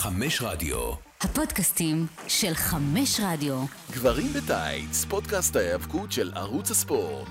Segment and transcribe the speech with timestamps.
[0.00, 0.92] חמש רדיו.
[1.20, 3.64] הפודקאסטים של חמש רדיו.
[3.92, 7.28] גברים בטייץ, פודקאסט ההיאבקות של ערוץ הספורט.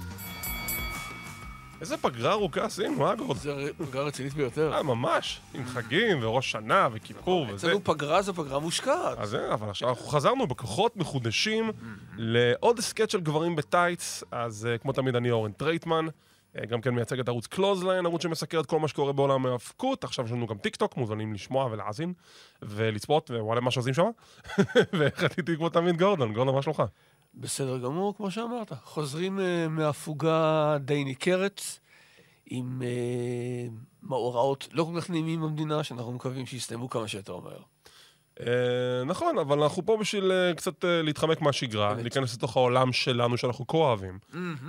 [1.82, 3.38] איזה פגרה ארוכה עשינו, אה, גורד?
[3.38, 4.74] זו פגרה רצינית ביותר.
[4.74, 5.42] אה, ממש.
[5.54, 7.68] עם חגים וראש שנה וכיפור וזה.
[7.68, 9.17] אצלנו פגרה זו פגרה מושקעת.
[9.17, 11.72] אז זה, אבל עכשיו אנחנו חזרנו בכוחות מחודשים
[12.17, 14.24] לעוד הסכת של גברים בטייץ.
[14.31, 16.05] אז אה, כמו תמיד אני אורן טרייטמן.
[16.59, 20.03] אה, גם כן מייצג את ערוץ קלוזליין, ערוץ שמסקר את כל מה שקורה בעולם ההאבקות.
[20.03, 22.13] עכשיו יש לנו גם טיק טוק, מוזמנים לשמוע ולהאזין
[22.62, 24.09] ולצפות, ווואלה מה שעושים שם.
[25.00, 26.84] וחטיתי כמו תמיד גורדון, גורדון, מה שלומך?
[27.36, 28.73] בסדר גמור, כמו שאמרת.
[28.84, 31.62] חוזרים אה, מהפוגה די ניכרת,
[32.45, 33.67] עם אה,
[34.03, 37.62] מאורעות לא כל כך נעימים במדינה, שאנחנו מקווים שיסתיימו כמה שיותר מהר.
[38.48, 41.94] אה, נכון, אבל אנחנו פה בשביל אה, קצת אה, להתחמק מהשגרה.
[41.94, 44.20] להיכנס לתוך העולם שלנו שאנחנו כה אוהבים.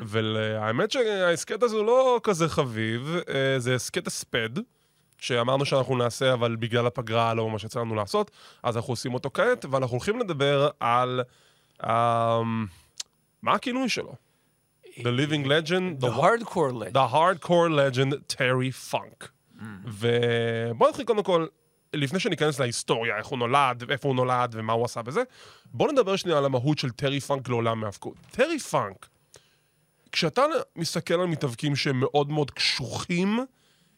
[0.02, 3.16] והאמת שההסכת הזה הוא לא כזה חביב,
[3.58, 4.50] זה הסכת הספד,
[5.18, 8.30] שאמרנו שאנחנו נעשה, אבל בגלל הפגרה לא ממש יצא לנו לעשות,
[8.62, 11.20] אז אנחנו עושים אותו כעת, ואנחנו הולכים לדבר על...
[11.84, 12.40] אה,
[13.42, 14.14] מה הכינוי שלו?
[14.84, 16.92] The Living Legend, The Hardcore Legend.
[16.92, 19.28] The Hardcore Legend, Terry Funk.
[19.84, 21.46] ובוא נתחיל קודם כל,
[21.94, 25.22] לפני שניכנס להיסטוריה, איך הוא נולד, איפה הוא נולד ומה הוא עשה בזה,
[25.66, 28.14] בוא נדבר שנייה על המהות של טרי פאנק לעולם ההאבקות.
[28.30, 29.08] טרי פאנק,
[30.12, 30.42] כשאתה
[30.76, 33.40] מסתכל על מתאבקים שהם מאוד מאוד קשוחים,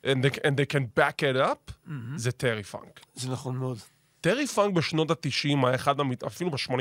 [0.04, 3.00] and they, and they can back it up, זה טרי פאנק.
[3.14, 3.78] זה נכון מאוד.
[4.20, 6.22] טרי פאנק בשנות ה-90 היה אחד, המת...
[6.22, 6.72] אפילו ב-80,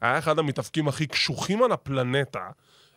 [0.00, 2.50] היה אחד המתאבקים הכי קשוחים על הפלנטה,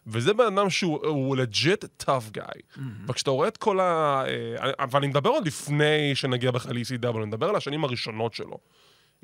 [0.08, 2.62] וזה בן אדם שהוא legit tough guy.
[3.08, 4.24] וכשאתה רואה את כל ה...
[4.28, 8.58] אה, אבל אני מדבר עוד לפני שנגיע בכלל ל-ECW, אני מדבר על השנים הראשונות שלו.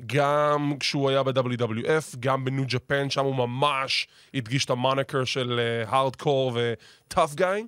[0.06, 5.24] גם כשהוא היה ב-WWF, גם ב New Japan, שם הוא ממש הדגיש את ה moniker
[5.24, 7.64] של hardcore ו tough guy.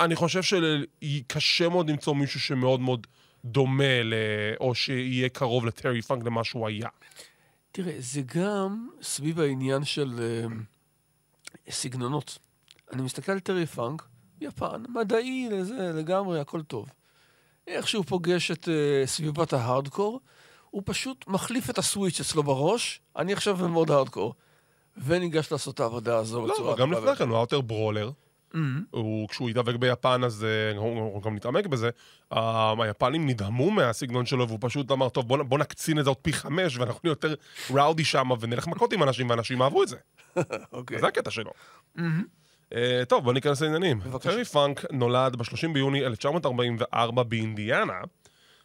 [0.00, 3.06] אני חושב שקשה מאוד למצוא מישהו שמאוד מאוד
[3.44, 4.14] דומה, ל...
[4.60, 6.88] או שיהיה קרוב לטרי פאנק למה שהוא היה.
[7.72, 10.46] תראה, זה גם סביב העניין של אה,
[11.70, 12.38] סגנונות.
[12.92, 14.02] אני מסתכל על טרי פאנק,
[14.40, 16.88] יפן, מתאים לזה, לגמרי, הכל טוב.
[17.66, 20.20] איך שהוא פוגש את אה, סביבת ההארדקור,
[20.70, 24.34] הוא פשוט מחליף את הסוויץ' אצלו בראש, אני עכשיו במוד הארדקור,
[24.96, 26.72] וניגש לעשות את העבודה הזו לא, בצורה...
[26.72, 28.10] אבל גם לפני כן הוא יותר ברולר.
[28.52, 28.56] Mhm.
[28.90, 31.90] הוא, כשהוא התאבק ביפן, אז אה, הוא, הוא גם התעמק בזה.
[32.34, 32.36] Uh,
[32.78, 36.32] היפנים נדהמו מהסגנון שלו, והוא פשוט אמר, טוב, בוא, בוא נקצין את זה עוד פי
[36.32, 37.34] חמש, ואנחנו נהיה יותר
[37.70, 39.96] ראודי שם, ונלך מכות עם אנשים, ואנשים אהבו את זה.
[40.72, 40.98] אוקיי.
[40.98, 41.50] זה הקטע שלו.
[42.74, 42.76] Uh,
[43.08, 44.00] טוב, בוא ניכנס לעניינים.
[44.00, 44.30] בבקשה.
[44.30, 48.00] טרי פאנק נולד ב-30 ביוני 1944 באינדיאנה.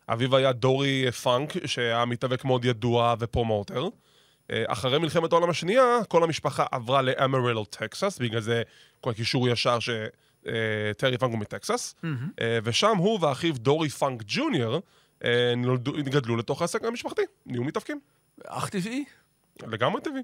[0.09, 3.87] אביו היה דורי פאנק, שהיה מתאבק מאוד ידוע ופרומוטר.
[4.51, 8.63] אה, אחרי מלחמת העולם השנייה, כל המשפחה עברה לאמרילו, טקסס, בגלל זה
[9.01, 11.95] כל הקישור ישר שטרי פאנק הוא מטקסס.
[12.41, 14.81] אה, ושם הוא ואחיו דורי פאנק ג'וניור
[15.23, 17.99] אה, נולדו- גדלו לתוך העסק המשפחתי, נהיו מתאבקים.
[18.45, 19.05] אך טבעי?
[19.67, 20.21] לגמרי טבעי.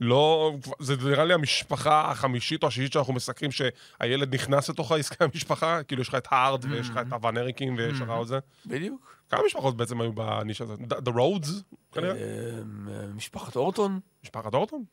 [0.00, 5.82] לא, זה נראה לי המשפחה החמישית או השישית שאנחנו מסקרים שהילד נכנס לתוך העסק המשפחה,
[5.82, 8.38] כאילו יש לך את הארט ויש לך את הוואן אריקים ויש לך עוד זה.
[8.66, 9.16] בדיוק.
[9.30, 10.80] כמה משפחות בעצם היו בנישה הזאת?
[10.80, 11.48] The Roads,
[11.92, 12.12] כנראה?
[12.12, 14.00] אה, משפחת אורטון?
[14.24, 14.84] משפחת אורטון?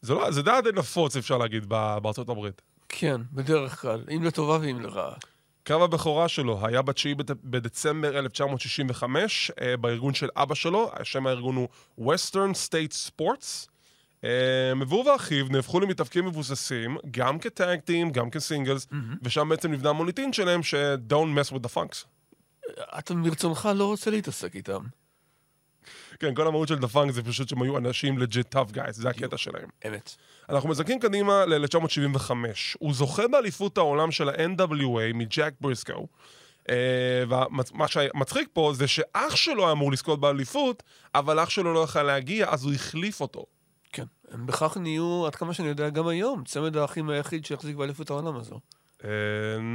[0.00, 2.62] זה לא, זה די נפוץ, אפשר להגיד, בארצות הברית.
[2.88, 5.14] כן, בדרך כלל, אם לטובה ואם לרעה.
[5.64, 11.56] קרב הבכורה שלו היה ב-9 בד- בדצמבר 1965 אה, בארגון של אבא שלו, שם הארגון
[11.56, 11.68] הוא
[12.00, 13.68] Western State Sports.
[14.24, 14.30] אה,
[14.88, 18.86] והוא ואחיו נהפכו למתאבקים מבוססים, גם כטאגטים, גם כסינגלס,
[19.22, 22.04] ושם בעצם נבנה המוניטין שלהם ש-Don't mess with the funks.
[22.98, 24.82] אתה מרצונך לא רוצה להתעסק איתם.
[26.22, 29.08] כן, כל המהות של The Funks זה פשוט שהם היו אנשים legit tough guys, זה
[29.08, 29.68] הקטע שלהם.
[29.86, 30.16] אמת.
[30.48, 32.30] אנחנו מזכים קדימה ל-1975.
[32.78, 36.06] הוא זוכה באליפות העולם של ה-NWA מג'ק בריסקו.
[37.28, 40.82] ומה שמצחיק פה זה שאח שלו היה אמור לזכות באליפות,
[41.14, 43.44] אבל אח שלו לא יכל להגיע, אז הוא החליף אותו.
[43.92, 44.04] כן.
[44.30, 48.36] הם בכך נהיו, עד כמה שאני יודע, גם היום, צמד האחים היחיד שהחזיק באליפות העולם
[48.36, 48.60] הזו.
[49.02, 49.06] Uh,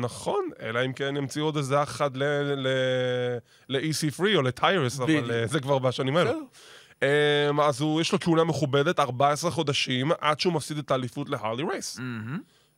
[0.01, 5.59] נכון, אלא אם כן ימציאו עוד איזה אח אחד ל-EC3 או לטיירוס, אבל uh, זה
[5.59, 6.13] כבר בשנים.
[6.13, 6.39] בסדר.
[6.99, 7.03] Um,
[7.61, 11.99] אז יש לו כהונה מכובדת, 14 חודשים, עד שהוא מפסיד את האליפות להרלי רייס.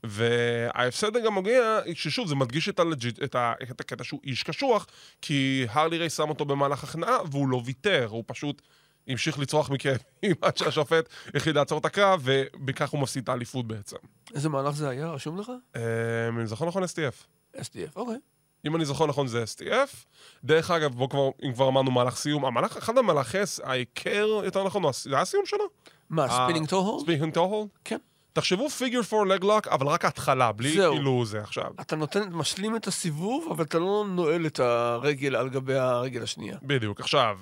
[0.04, 4.44] וההפסד גם מגיע, ששוב, זה מדגיש את, ה legit, את, ה, את הקטע שהוא איש
[4.44, 4.88] קשוח,
[5.22, 8.62] כי הרלי רייס שם אותו במהלך הכנעה, והוא לא ויתר, הוא פשוט
[9.10, 13.98] המשיך לצרוח מכאבים עד שהשופט החליט לעצור את הקרב, ובכך הוא מפסיד את האליפות בעצם.
[14.36, 15.08] איזה מהלך זה היה?
[15.08, 15.52] רשום לך?
[15.76, 15.82] אמ,
[16.30, 17.26] אם אני זוכר נכון, STF.
[17.58, 18.18] SDF, אוקיי.
[18.66, 19.96] אם אני זוכר נכון זה STF.
[20.44, 24.84] דרך אגב, בוא כבר, אם כבר אמרנו מהלך סיום, המהלך, אחד המהלכי ההיכר, יותר נכון,
[24.94, 25.66] זה היה הסיום שלו?
[26.10, 27.04] מה, spinning toe hold?
[27.04, 27.68] spinning toe hold?
[27.84, 27.98] כן.
[28.34, 30.94] תחשבו figure four leglock, אבל רק ההתחלה, בלי זהו.
[30.94, 31.72] כאילו זה עכשיו.
[31.82, 36.58] אתה נותן, משלים את הסיבוב, אבל אתה לא נועל את הרגל על גבי הרגל השנייה.
[36.64, 37.00] בדיוק.
[37.00, 37.40] עכשיו,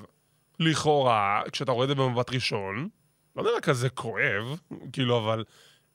[0.59, 2.89] לכאורה, כשאתה רואה את זה במבט ראשון,
[3.35, 4.59] לא נראה כזה כואב,
[4.93, 5.43] כאילו, אבל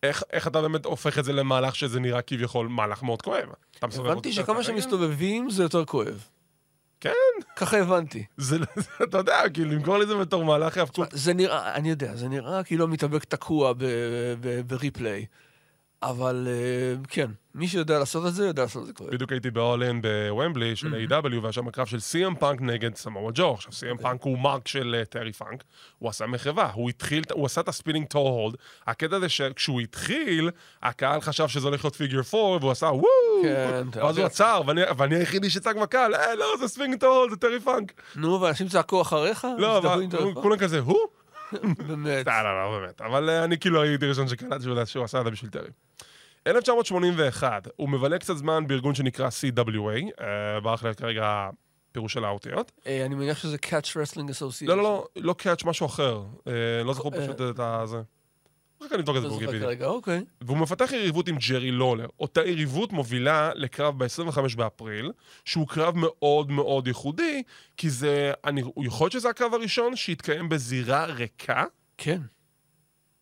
[0.03, 3.49] איך, איך אתה באמת הופך את זה למהלך שזה נראה כביכול מהלך מאוד כואב?
[3.83, 4.63] הבנתי שכמה?
[4.63, 6.25] שמסתובבים זה יותר כואב.
[7.01, 7.11] כן.
[7.57, 8.25] ככה הבנתי.
[8.37, 8.57] זה,
[9.03, 11.09] אתה יודע, כאילו, למכור לי זה בתור מהלך היאבקות.
[11.13, 13.85] זה נראה, אני יודע, זה נראה כאילו המתאבק תקוע ב-
[14.41, 15.27] ב- replay.
[16.03, 19.11] אבל אה, כן, מי שיודע לעשות את זה, יודע לעשות את זה כואב.
[19.11, 23.33] בדיוק הייתי ב-All In בוומבלי של AEW והיה שם קרב של סי.אם פאנק נגד סמואה
[23.35, 23.53] ג'ו.
[23.55, 24.03] עכשיו, סי.אם אוקיי.
[24.03, 25.65] פאנק הוא mark של אה, טרי פאנק,
[25.99, 28.55] הוא עשה מחווה, הוא התחיל, הוא עשה את ה spinning toe hold.
[28.87, 30.51] הקטע זה שכשהוא התחיל,
[30.83, 33.03] הקהל חשב שזה הולך להיות figure four, והוא עשה וואו!
[33.43, 34.27] כן, ואז הוא.
[34.27, 37.93] עצר, ואני- ואני היחידי שצעק בקהל, אה, לא, זה spinning toe hold, זה טרי פאנק.
[38.17, 39.47] נו, ואנשים צעקו אחריך?
[39.59, 39.83] לא?
[40.35, 40.99] כולם כזה, הוא?
[41.89, 42.27] באמת.
[42.27, 43.01] לא, לא, לא, באמת.
[43.01, 45.69] אבל אה, אני כאילו הייתי ראשון שקלטתי שהוא עשה את זה בשביל טרי.
[46.47, 51.49] 1981, הוא מבלה קצת זמן בארגון שנקרא CWA, אה, ברח לי כרגע
[51.93, 52.73] פירוש של האותיות.
[52.87, 54.67] אה, אני מניח שזה Catch Wrestling Association.
[54.67, 56.23] לא, לא, לא, לא קאץ', משהו אחר.
[56.85, 57.21] לא אה.
[57.21, 58.03] פשוט את הזה.
[58.85, 59.87] רק אני אבדוק את זה בוויקיפדיה.
[59.87, 60.25] אוקיי.
[60.41, 62.07] והוא מפתח יריבות עם ג'רי לולר.
[62.21, 65.13] אותה יריבות מובילה לקרב ב-25 באפריל,
[65.45, 67.43] שהוא קרב מאוד מאוד ייחודי,
[67.77, 71.65] כי זה, אני, יכול להיות שזה הקרב הראשון שהתקיים בזירה ריקה.
[71.99, 72.21] כן.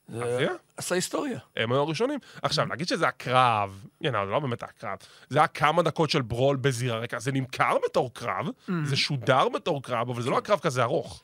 [0.08, 0.46] זה?
[0.76, 1.38] עשה היסטוריה.
[1.56, 2.18] הם היו הראשונים.
[2.42, 4.98] עכשיו, נגיד שזה הקרב, know, זה לא באמת הקרב,
[5.28, 7.18] זה היה כמה דקות של ברול בזירה ריקה.
[7.18, 8.46] זה נמכר בתור קרב,
[8.84, 11.22] זה שודר בתור קרב, אבל זה לא הקרב כזה ארוך.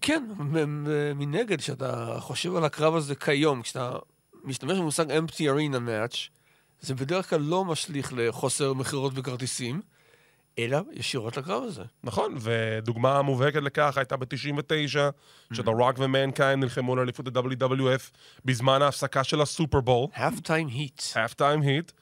[0.00, 0.24] כן,
[1.14, 3.96] מנגד, כשאתה חושב על הקרב הזה כיום, כשאתה
[4.44, 6.16] משתמש במושג empty arena match,
[6.80, 9.80] זה בדרך כלל לא משליך לחוסר מכירות בכרטיסים,
[10.58, 11.82] אלא ישירות לקרב הזה.
[12.04, 14.98] נכון, ודוגמה מובהקת לכך הייתה ב-99,
[15.52, 18.10] שאתה רוק ומנקיין נלחמו על אליפות ה-WWF
[18.44, 21.00] בזמן ההפסקה של הסופרבול, half time heat.
[21.14, 21.92] half time hit,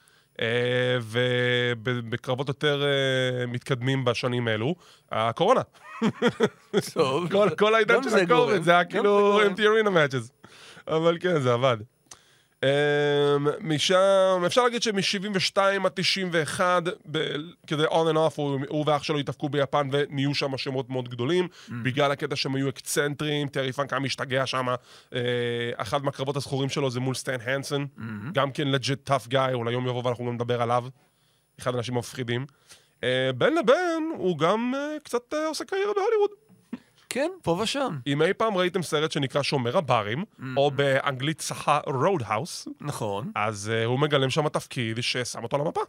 [0.41, 4.75] אה, ובקרבות יותר אה, מתקדמים בשנים אלו,
[5.11, 5.61] הקורונה.
[7.57, 10.49] כל, העידן של גורם, זה היה כאילו empty arena matches.
[10.87, 11.77] אבל כן, זה עבד.
[12.63, 12.65] Um,
[13.61, 17.35] משם, אפשר להגיד שמ-72 עד 91, ב-
[17.67, 21.47] כזה on and off, הוא, הוא ואח שלו התאפקו ביפן ונהיו שם שמות מאוד גדולים,
[21.83, 24.67] בגלל הקטע שהם היו אקסצנטרים, טרי פאנק היה משתגע שם.
[25.09, 25.15] Uh,
[25.75, 27.87] אחד מהקרבות הזכורים שלו זה מול סטן הנסון,
[28.33, 30.85] גם כן legit tough guy, אולי יום יבוא ואנחנו גם נדבר עליו.
[31.59, 32.45] אחד האנשים המפחידים.
[33.37, 36.29] בין לבין, הוא גם uh, קצת uh, עושה קריירה בהוליווד.
[37.09, 37.97] כן, פה ושם.
[38.07, 40.23] אם אי פעם ראיתם סרט שנקרא שומר הברים,
[40.57, 43.31] או באנגלית צחה רודהאוס, נכון.
[43.35, 45.81] אז uh, הוא מגלם שם תפקיד ששם אותו על המפה.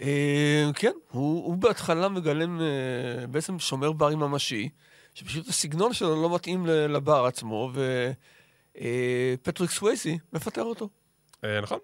[0.00, 4.68] אה, כן, הוא, הוא בהתחלה מגלם אה, בעצם שומר ברים ממשי,
[5.14, 7.72] שפשוט הסגנון שלו לא מתאים לבר עצמו,
[8.74, 10.88] ופטריק סווייסי מפטר אותו.
[11.36, 11.78] Uh, נכון?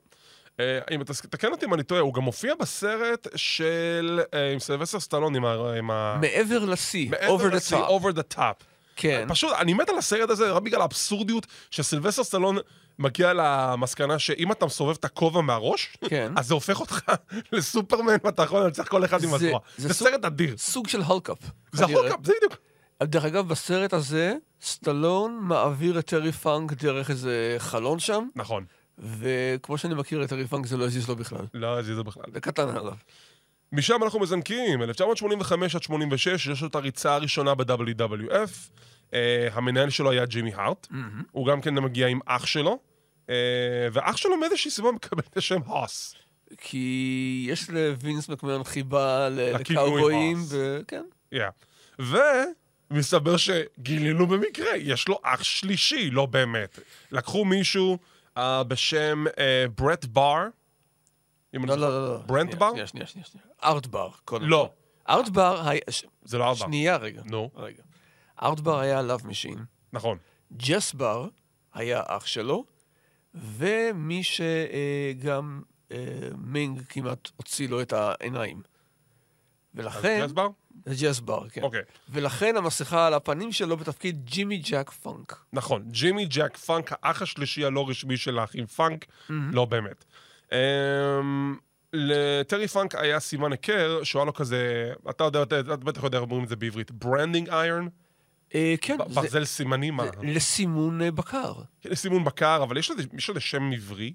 [0.56, 0.60] Uh,
[0.90, 4.20] אם אתה תקן אותי אם אני טועה, הוא גם מופיע בסרט של...
[4.24, 5.34] Uh, עם סילבסטר סטלון,
[5.76, 6.16] עם ה...
[6.20, 7.88] מעבר לשיא, over the top.
[7.88, 8.64] over the top.
[8.96, 12.56] כן, פשוט, אני מת על הסרט הזה רק בגלל האבסורדיות שסילבסטר סטלון
[12.98, 16.32] מגיע למסקנה שאם אתה מסובב את הכובע מהראש, כן.
[16.36, 17.00] אז זה הופך אותך
[17.52, 19.58] לסופרמן ואתה יכול לנצח כל אחד עם הזרוע.
[19.76, 20.56] זה זה סוג- סרט אדיר.
[20.56, 21.38] סוג של hulk up.
[21.72, 21.84] זה.
[21.84, 22.56] hulk up, זה בדיוק.
[23.02, 28.64] דרך אגב, בסרט הזה, סטלון מעביר את טרי פאנק דרך איזה חלון שם, נכון.
[28.98, 31.46] וכמו שאני מכיר את טרי פאנק זה לא הזיז לו בכלל.
[31.54, 32.24] לא, זה זה בכלל.
[32.32, 32.94] זה קטן עליו.
[33.72, 38.70] משם אנחנו מזנקים, 1985 עד 86, יש לו את הריצה הראשונה ב-WWF.
[39.10, 39.14] Uh,
[39.52, 40.86] המנהל שלו היה ג'ימי הארט.
[41.32, 42.78] הוא גם כן מגיע עם אח שלו.
[43.26, 43.30] Uh,
[43.92, 46.14] ואח שלו מאיזושהי סיבה מקבל את השם הוס.
[46.58, 50.38] כי יש לווינס מקמן חיבה לקאובויים.
[50.48, 51.02] וכן.
[51.34, 52.02] Yeah.
[52.90, 56.78] ומסתבר שגילינו במקרה, יש לו אח שלישי, לא באמת.
[57.12, 57.98] לקחו מישהו
[58.38, 60.46] uh, בשם uh, ברט בר.
[61.54, 62.18] אם אני לא, לא, לא.
[62.18, 62.70] ברנט בר?
[62.70, 63.46] שנייה, שנייה, שנייה.
[63.64, 64.48] ארטבר, קודם.
[64.48, 64.70] לא,
[65.04, 65.12] כל.
[65.12, 65.80] ארטבר היה...
[66.22, 66.66] זה לא ארבע.
[66.66, 67.22] שנייה רגע.
[67.24, 67.82] נו, רגע.
[68.42, 69.64] ארטבר היה לאב משין.
[69.92, 70.18] נכון.
[70.56, 71.28] ג'סבר
[71.74, 72.64] היה אח שלו,
[73.34, 75.62] ומי שגם
[75.92, 75.96] אה,
[76.36, 78.62] מינג כמעט הוציא לו את העיניים.
[79.74, 80.20] ולכן...
[80.22, 80.48] אז ג'סבר?
[80.86, 81.62] זה ג'סבר, כן.
[81.62, 81.82] אוקיי.
[82.08, 85.44] ולכן המסכה על הפנים שלו בתפקיד ג'ימי ג'ק פאנק.
[85.52, 90.04] נכון, ג'ימי ג'ק פאנק, האח השלישי הלא רשמי של האחים פאנק, לא באמת.
[90.50, 90.54] Um,
[91.92, 96.18] לטרי פאנק היה סימן היכר, שהוא היה לו כזה, אתה יודע, אתה אתה בטח יודע
[96.18, 97.88] איך אומרים את זה בעברית, ברנדינג איירון,
[98.54, 100.00] אה, כן, ברזל סימנים?
[100.22, 101.52] לסימון אה, בקר.
[101.94, 104.12] סימון בקר, אבל יש לזה שם עברי?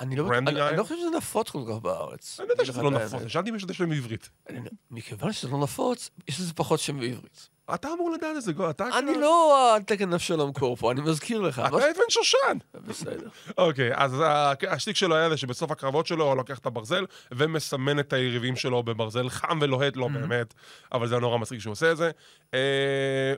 [0.00, 0.76] אני לא, אני?
[0.76, 2.40] לא חושב שזה נפוץ כל כך בארץ.
[2.40, 3.22] אני יודע אגיד שזה לא נפוץ.
[3.26, 4.28] שאלתי אם יש שם בעברית.
[4.48, 4.60] אני-
[4.90, 7.48] מכיוון שזה לא נפוץ, יש לזה פחות שם בעברית.
[7.74, 8.84] אתה אמור לדעת את זה, אתה...
[8.98, 11.58] אני כאילו- לא התקן אבשלום קור פה, אני מזכיר לך.
[11.58, 12.58] אתה אבן שושן!
[12.74, 13.28] בסדר.
[13.58, 14.22] אוקיי, אז
[14.68, 18.82] השטיק שלו היה זה שבסוף הקרבות שלו הוא לוקח את הברזל ומסמן את היריבים שלו
[18.82, 20.54] בברזל חם ולוהט, לא באמת,
[20.92, 22.10] אבל זה נורא מצחיק שהוא עושה את זה.
[22.54, 22.60] אה,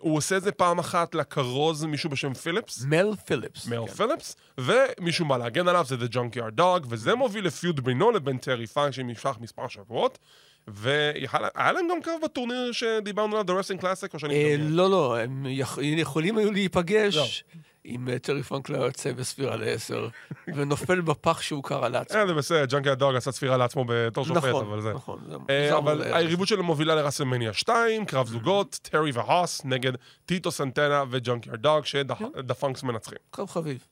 [0.00, 2.85] הוא עושה את זה פעם אחת לכרוז מישהו בשם פיליפס.
[2.85, 3.66] מל פיליפס.
[3.66, 3.92] מל כן.
[3.92, 8.38] פיליפס, ומישהו בא להגן עליו, זה The Junkyard Dog, וזה מוביל ל feud בינו לבין
[8.38, 10.18] טרי פאנק שנמשך מספר שבועות,
[10.66, 11.32] והיה
[11.73, 14.35] להם גם קרב בטורניר שדיברנו עליו, The Wrestling Classic, או שאני...
[14.35, 14.73] אה, מדמיין?
[14.76, 16.52] לא, לא, הם יכ- יכולים היו לא.
[16.52, 17.44] להיפגש
[17.87, 20.08] אם אה, טרי פאנק לא יוצא בספירה לעשר,
[20.54, 22.18] ונופל בפח שהוא קרא לעצמו.
[22.20, 24.92] אה, זה בסדר, Junkyard Dog עשה ספירה לעצמו בתור שופט, נכון, אבל זה...
[24.94, 25.20] נכון.
[25.49, 26.02] זה אבל.
[26.14, 29.92] היריבות שלהם מובילה לראסלמניה 2, קרב זוגות, טרי והוס נגד
[30.26, 33.18] טיטו סנטנה וג'ונקיארד דוג, ש The Funks מנצחים.
[33.30, 33.87] קרב חביב.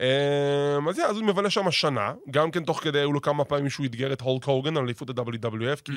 [0.00, 3.70] אה, אז אז הוא מבלה שם שנה, גם כן תוך כדי, היו לו כמה פעמים
[3.70, 5.92] שהוא אתגר את הולק הוגן על אליפות ה-WWF, כי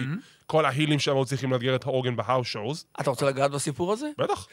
[0.45, 2.85] כל ה heels שם היו צריכים לאתגר את הוגן בהאוס שואוז.
[3.01, 4.09] אתה רוצה לגעת בסיפור הזה?
[4.17, 4.47] בטח.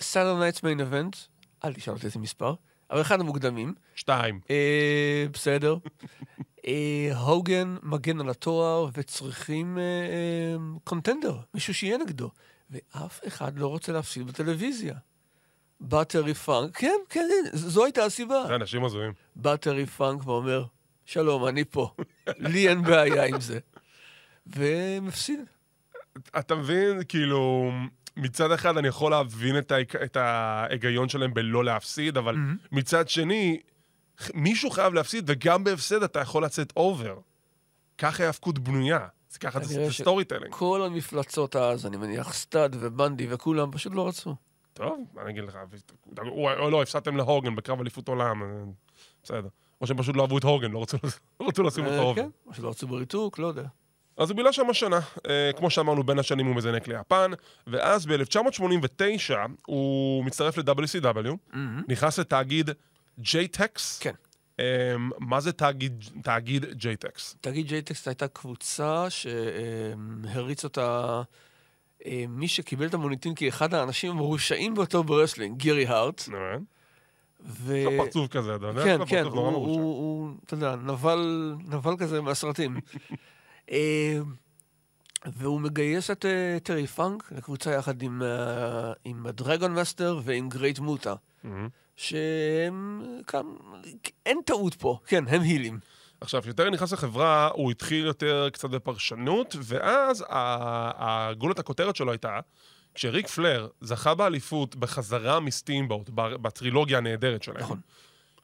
[0.00, 1.16] Saturday Night's Main Event,
[1.64, 2.54] אל תשאל אותי איזה מספר,
[2.90, 3.74] אבל אחד המוקדמים.
[3.94, 4.40] שתיים.
[4.50, 5.76] אה, בסדר.
[6.66, 12.30] אה, הוגן מגן על התואר וצריכים אה, אה, contender, מישהו שיהיה נגדו.
[12.70, 14.94] ואף אחד לא רוצה להפסיד בטלוויזיה.
[15.80, 18.44] בא טרי פאנק, כן, כן, זו הייתה הסיבה.
[18.46, 19.12] זה אנשים הזויים.
[19.36, 20.64] בא טרי פאנק ואומר,
[21.04, 21.90] שלום, אני פה,
[22.50, 23.58] לי אין בעיה עם זה.
[24.46, 25.40] ומפסיד.
[26.38, 27.70] אתה מבין, כאילו,
[28.16, 32.36] מצד אחד אני יכול להבין את, ההיק- את ההיגיון שלהם בלא להפסיד, אבל
[32.72, 33.60] מצד שני,
[34.34, 37.18] מישהו חייב להפסיד, וגם בהפסד אתה יכול לצאת over.
[37.98, 39.06] ככה ההאבקות בנויה.
[39.30, 40.52] זה ככה זה storytelling.
[40.54, 44.34] כל המפלצות אז, אני מניח, סטאד ובנדי וכולם, פשוט לא רצו.
[44.76, 45.58] טוב, מה אני אגיד לך,
[46.18, 48.48] או לא, הפסדתם להוגאן בקרב אליפות עולם, אה,
[49.22, 49.48] בסדר.
[49.80, 50.96] או שהם פשוט לא אהבו את הוגאן, לא רצו
[51.40, 52.22] לא רצו לשים אותו אה, over.
[52.22, 53.62] כן, או שלא רצו בריתוק, לא יודע.
[54.16, 55.00] אז הוא בילה שם השנה.
[55.28, 57.30] אה, כמו שאמרנו, בין השנים הוא מזנק ליפן,
[57.66, 59.34] ואז ב-1989
[59.66, 61.56] הוא מצטרף ל-WCW,
[61.88, 62.70] נכנס לתאגיד
[63.20, 64.00] J-Tex.
[64.00, 64.14] כן.
[64.60, 67.48] אה, מה זה תאגיד, תאגיד J-Tex?
[67.50, 71.22] J-Tex הייתה קבוצה שהריץ אותה
[72.28, 76.28] מי שקיבל את המוניטין כאחד האנשים המרושעים ביותר ב wrestling, גירי הארט.
[76.34, 76.56] אה?
[77.44, 77.76] ו...
[77.76, 78.84] יש לו פרצוף כזה, אתה יודע?
[78.84, 79.74] כן, לו כן, הוא, הוא.
[79.76, 82.76] הוא, אתה יודע, נבל, נבל כזה מהסרטים.
[83.72, 84.18] אה,
[85.26, 90.78] והוא מגייס את אה, טרי פאנק לקבוצה יחד עם, אה, עם הדרגון מאסטר ועם גרייט
[90.78, 91.14] מוטה.
[91.96, 93.46] שהם כאן,
[94.26, 95.78] אין טעות פה, כן, הם הילים.
[96.20, 102.40] עכשיו, כשיותר נכנס לחברה, הוא התחיל יותר קצת בפרשנות, ואז הגולת הכותרת שלו הייתה,
[102.94, 107.60] כשריק פלייר זכה באליפות בחזרה מסטימבוט, בטרילוגיה הנהדרת שלהם.
[107.60, 107.80] נכון.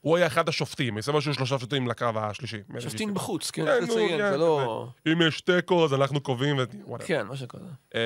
[0.01, 2.57] הוא היה אחד השופטים, מסתבר שהיו שלושה שופטים לקרב השלישי.
[2.79, 4.87] שופטים בחוץ, כן, כן, צריך נו, לציין, כן, זה לא...
[5.07, 6.63] אם יש תיקו, אז אנחנו קובעים ו...
[6.63, 7.05] whatever.
[7.07, 7.65] כן, מה שקורה.
[7.95, 8.01] אמ,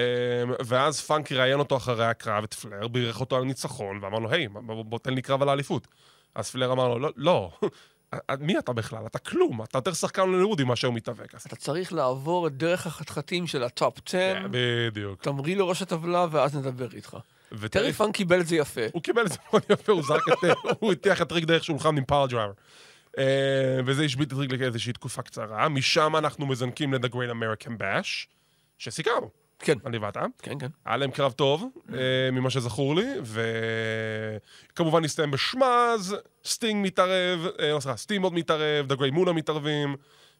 [0.66, 4.48] ואז פאנק ראיין אותו אחרי הקרב, את פלייר, בירך אותו על ניצחון, ואמר לו, היי,
[4.48, 5.88] בוא, בוא תן לי קרב על האליפות.
[6.34, 7.50] אז פלייר אמר לו, לא, לא,
[8.40, 9.06] מי אתה בכלל?
[9.06, 11.34] אתה כלום, אתה יותר שחקן הוליוודי מאשר מתאבק.
[11.46, 15.22] אתה צריך לעבור את דרך החתחתים של ה top 10, כן, בדיוק.
[15.22, 17.16] תמריא לראש הטבלה ואז נדבר איתך.
[17.70, 18.80] טרי פאנק קיבל את זה יפה.
[18.92, 20.56] הוא קיבל את זה מאוד יפה, הוא זרק את...
[20.80, 22.52] הוא הטיח את ריק דרך שולחן עם piledriver.
[23.18, 23.24] אה,
[23.86, 25.68] וזה השבית את ריק לאיזושהי תקופה קצרה.
[25.68, 28.26] משם אנחנו מזנקים ל-The Great American Bash,
[28.78, 30.24] שסיקרנו, כן, אני ואתה.
[30.42, 30.66] כן, כן.
[30.84, 33.06] היה להם קרב טוב, אה, ממה שזכור לי,
[34.72, 39.96] וכמובן הסתיים ב schmozz, סטינג מתערב, אה, לא סליחה, סטינג עוד מתערב, Great מונה מתערבים,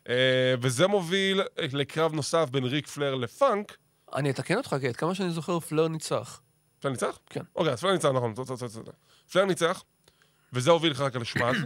[0.08, 3.76] אה, וזה מוביל לקרב נוסף בין ריק פלייר לפאנק.
[4.14, 6.40] אני אתקן אותך, כי עד כמה שאני זוכר, פלייר ניצח.
[6.80, 7.18] פלייר ניצח?
[7.30, 7.42] כן.
[7.56, 8.34] אוקיי, אז פלייר ניצח, נכון,
[9.32, 9.82] פלייר ניצח,
[10.52, 11.56] וזה הוביל אחר כך ל schmozz,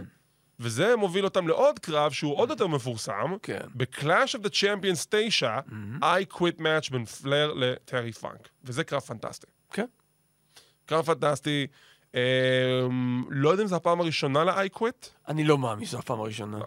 [0.59, 3.67] וזה מוביל אותם לעוד קרב שהוא עוד יותר מפורסם, כן.
[3.75, 5.59] ב-Clash of the Champions 9,
[6.01, 9.47] I quit match בין פלייר לטרי פאנק, וזה קרב פנטסטי.
[9.73, 9.85] כן.
[10.85, 11.67] קרב פנטסטי,
[12.13, 12.19] אמ,
[13.29, 16.59] לא יודע אם זו הפעם הראשונה ל-I quit, אני לא מאמין שזו הפעם הראשונה.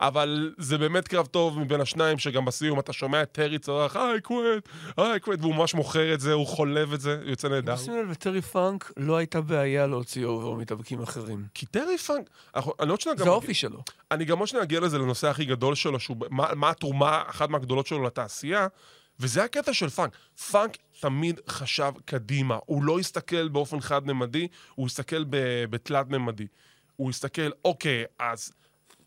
[0.00, 4.28] אבל זה באמת קרב טוב מבין השניים, שגם בסיום אתה שומע את טרי צורח, I
[4.28, 7.76] quit, I quit, והוא ממש מוכר את זה, הוא חולב את זה, הוא יוצא נהדר.
[7.76, 11.44] שים לב, לטרי פאנק לא הייתה בעיה להוציא over מתאבקים אחרים.
[11.54, 13.24] כי טרי פאנק, אני עוד שניה גם...
[13.24, 13.82] זה האופי שלו.
[14.10, 17.48] אני גם עוד שניה אגיע לזה לנושא הכי גדול שלו, שהוא, מה, מה התרומה, אחת
[17.48, 18.66] מהגדולות שלו לתעשייה,
[19.20, 20.16] וזה הקטע של פאנק.
[20.50, 22.58] פאנק תמיד חשב קדימה.
[22.66, 25.24] הוא לא הסתכל באופן חד-ממדי, הוא הסתכל
[25.70, 26.46] בתלת-ממדי.
[26.96, 28.52] הוא הסתכל, אוקיי, אז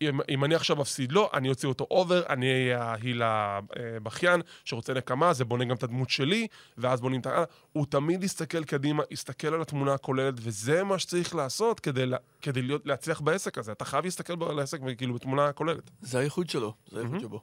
[0.00, 4.40] אם, אם אני עכשיו מפסיד לו, אני אוציא אותו over, אני אהיה ה heel הבכיין
[4.64, 6.46] שרוצה נקמה, זה בונה גם את הדמות שלי,
[6.78, 7.44] ואז בונים את ה...
[7.72, 12.62] הוא תמיד הסתכל קדימה, הסתכל על התמונה הכוללת, וזה מה שצריך לעשות כדי, לה, כדי
[12.62, 13.72] להיות, להצליח בעסק הזה.
[13.72, 15.90] אתה חייב להסתכל על העסק כאילו בתמונה הכוללת.
[16.00, 17.40] זה הייחוד שלו, זה הייחוד שבו.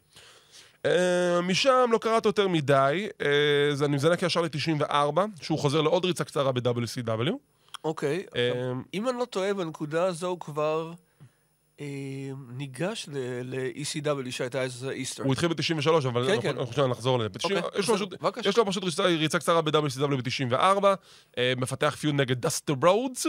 [0.86, 6.06] אה, משם לא קראת יותר מדי, אה, אז אני מזנק ישר ל-94, שהוא חוזר לעוד
[6.06, 7.32] ריצה קצרה ב-WCW.
[7.84, 10.92] אוקיי, עכשיו, אה, אם אני לא טועה, בנקודה הזו הוא כבר
[12.58, 15.24] ניגש ל- ל-ECW שהייתה אז איסטר.
[15.24, 16.58] הוא התחיל ב-93, אבל כן, אנחנו כן.
[16.82, 17.30] אנחנו נחזור לזה.
[17.44, 18.14] אוקיי, יש לו פשוט-.
[18.46, 20.22] יש לו פשוט ריצה- קצרה ב-WCW
[20.52, 20.86] ב-94,
[21.38, 23.26] אה, מפתח feud נגד דסטי רודס,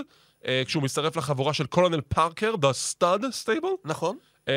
[0.47, 3.77] אה, כשהוא מצטרף לחבורה של קולונל פארקר, The Stud Stable.
[3.85, 4.17] נכון?
[4.49, 4.55] אה,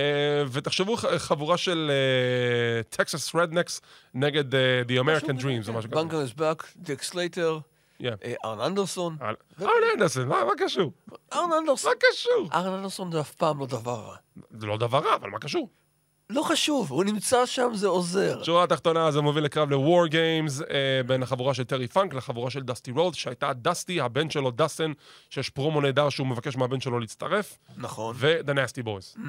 [0.51, 1.91] ותחשבו חבורה של
[2.89, 3.81] Texas rednecks
[4.13, 6.03] נגד אה, The American Dreams, או משהו כזה.
[6.03, 7.53] בנקהאוס באק, דיק סלייטר.
[7.53, 7.74] אה,
[8.45, 9.17] ארן אנדרסון.
[9.61, 10.91] ארן אנדרסון, מה קשור?
[11.33, 11.91] ארן אנדרסון.
[11.91, 12.49] מה קשור?
[12.53, 14.15] ארן אנדרסון זה אף פעם לא דבר רע.
[14.51, 15.69] זה לא דבר רע, אבל מה קשור?
[16.29, 18.43] לא חשוב, הוא נמצא שם, זה עוזר.
[18.43, 22.63] שורה התחתונה זה מוביל לקרב ל-War Games אה, בין החבורה של טרי פאנק לחבורה של
[22.63, 24.91] דסטי רודס, שהייתה דסטי, הבן שלו דסטן,
[25.29, 28.15] שיש פרומו נהדר שהוא מבקש מהבן שלו להצטרף, נכון.
[28.19, 29.19] ו-The Nasty Boys.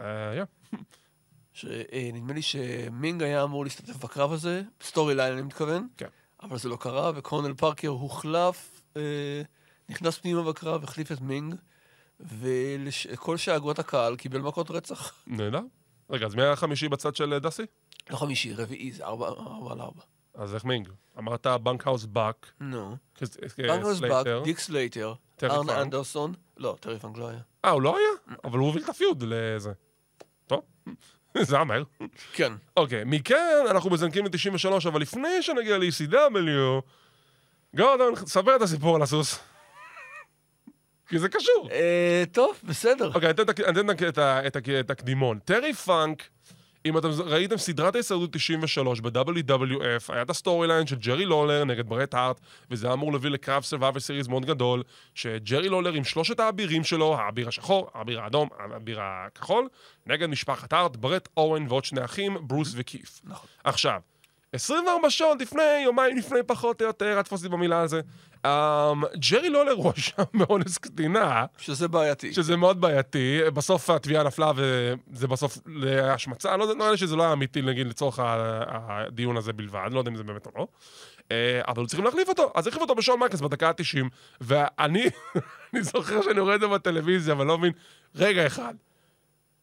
[0.00, 0.76] אה, yeah.
[1.52, 6.08] שנדמה לי שמינג היה אמור להשתתף בקרב הזה, storyline אני מתכוון, כן.
[6.42, 9.02] אבל זה לא קרה, וקולונל פארקר הוחלף, אה,
[9.88, 11.54] נכנס פנימה בקרב, החליף את מינג,
[12.20, 15.12] וכל שאגות הקהל קיבל מכות רצח.
[15.26, 15.60] נהדר.
[16.10, 17.62] רגע, אז מי היה החמישי בצד של אה, דסטי?
[18.10, 20.02] לא חמישי, רביעי, זה ארבע ארבע על ארבע.
[20.34, 20.88] אז איך מינג?
[21.18, 22.96] אמרת בנקהאוס באק, נו.
[23.58, 24.26] בנקהאוס באק.
[24.44, 25.82] דיק סלייטר, ארן.
[25.82, 27.40] אנדרסון, לא, טרי פאנק לא היה.
[27.64, 28.38] אה, הוא לא היה?
[28.44, 29.72] אבל הוא הוביל את ה feud לזה.
[30.46, 30.62] טוב,
[31.48, 31.82] זה היה מהר.
[32.32, 32.52] כן.
[32.76, 36.80] אוקיי, מכאן אנחנו מזנקים ל-93, אבל לפני שנגיע ל-ECW,
[37.76, 39.38] גורדון, ספר את הסיפור על הסוס.
[41.08, 41.68] כי זה קשור.
[41.72, 43.10] אה, טוב, בסדר.
[43.14, 43.42] אוקיי, אני אתן
[44.80, 45.38] את הקדימון.
[45.38, 46.28] טרי פאנק,
[46.86, 51.88] אם אתם ראיתם סדרת ההישרדות 93 ב-WWF, היה את ה storyline של ג'רי לולר נגד
[51.88, 54.82] ברט הארט, וזה היה אמור להביא לקרב Survivor Series מאוד גדול,
[55.14, 59.68] שג'רי לולר עם שלושת האבירים שלו, האביר השחור, האביר האדום, האביר הכחול,
[60.06, 63.20] נגד משפחת הארט, ברט אוון ועוד שני אחים, ברוס וקיף.
[63.24, 63.48] נכון.
[63.64, 64.00] עכשיו,
[64.52, 68.00] 24 שעות לפני, יומיים לפני פחות או יותר, אל תפוס לי במילה על זה,
[69.30, 72.34] ג'רי לולר הואשם באונס קטינה, שזה בעייתי.
[72.34, 73.40] שזה מאוד בעייתי.
[73.54, 76.56] בסוף התביעה נפלה וזה בסוף להשמצה.
[76.56, 80.16] לא נראה לי שזה לא היה אמיתי, נגיד, לצורך הדיון הזה בלבד, לא יודע אם
[80.16, 80.66] זה באמת או לא.
[81.32, 82.52] אה, אבל צריכים להחליף אותו.
[82.54, 84.04] אז החליף אותו בשון מייקלס בדקה ה-90,
[84.40, 85.04] ואני
[85.74, 87.72] אני זוכר שאני רואה את זה בטלוויזיה, אבל לא מבין,
[88.14, 88.74] רגע אחד.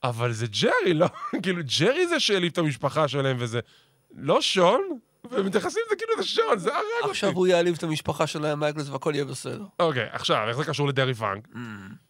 [0.03, 1.07] אבל זה ג'רי, לא?
[1.43, 3.59] כאילו, ג'רי זה שהעליב את המשפחה שלהם וזה.
[4.15, 4.81] לא שון?
[5.31, 7.11] ומתייחסים לזה כאילו זה שון, זה הרג אותי.
[7.11, 9.63] עכשיו הוא יעליב את המשפחה שלהם, מייקלס, והכל יהיה בסדר.
[9.79, 11.47] אוקיי, עכשיו, איך זה קשור לטרי פאנק?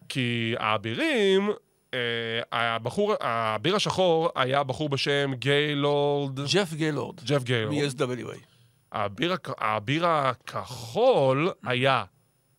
[0.10, 1.50] כי האבירים,
[1.94, 7.76] אה, הבחור, האביר השחור היה בחור בשם גיילורד, ג'ף גיילורד, ג'ף גיילורד.
[7.76, 8.38] מ-SWA.
[9.60, 12.04] האביר הכחול היה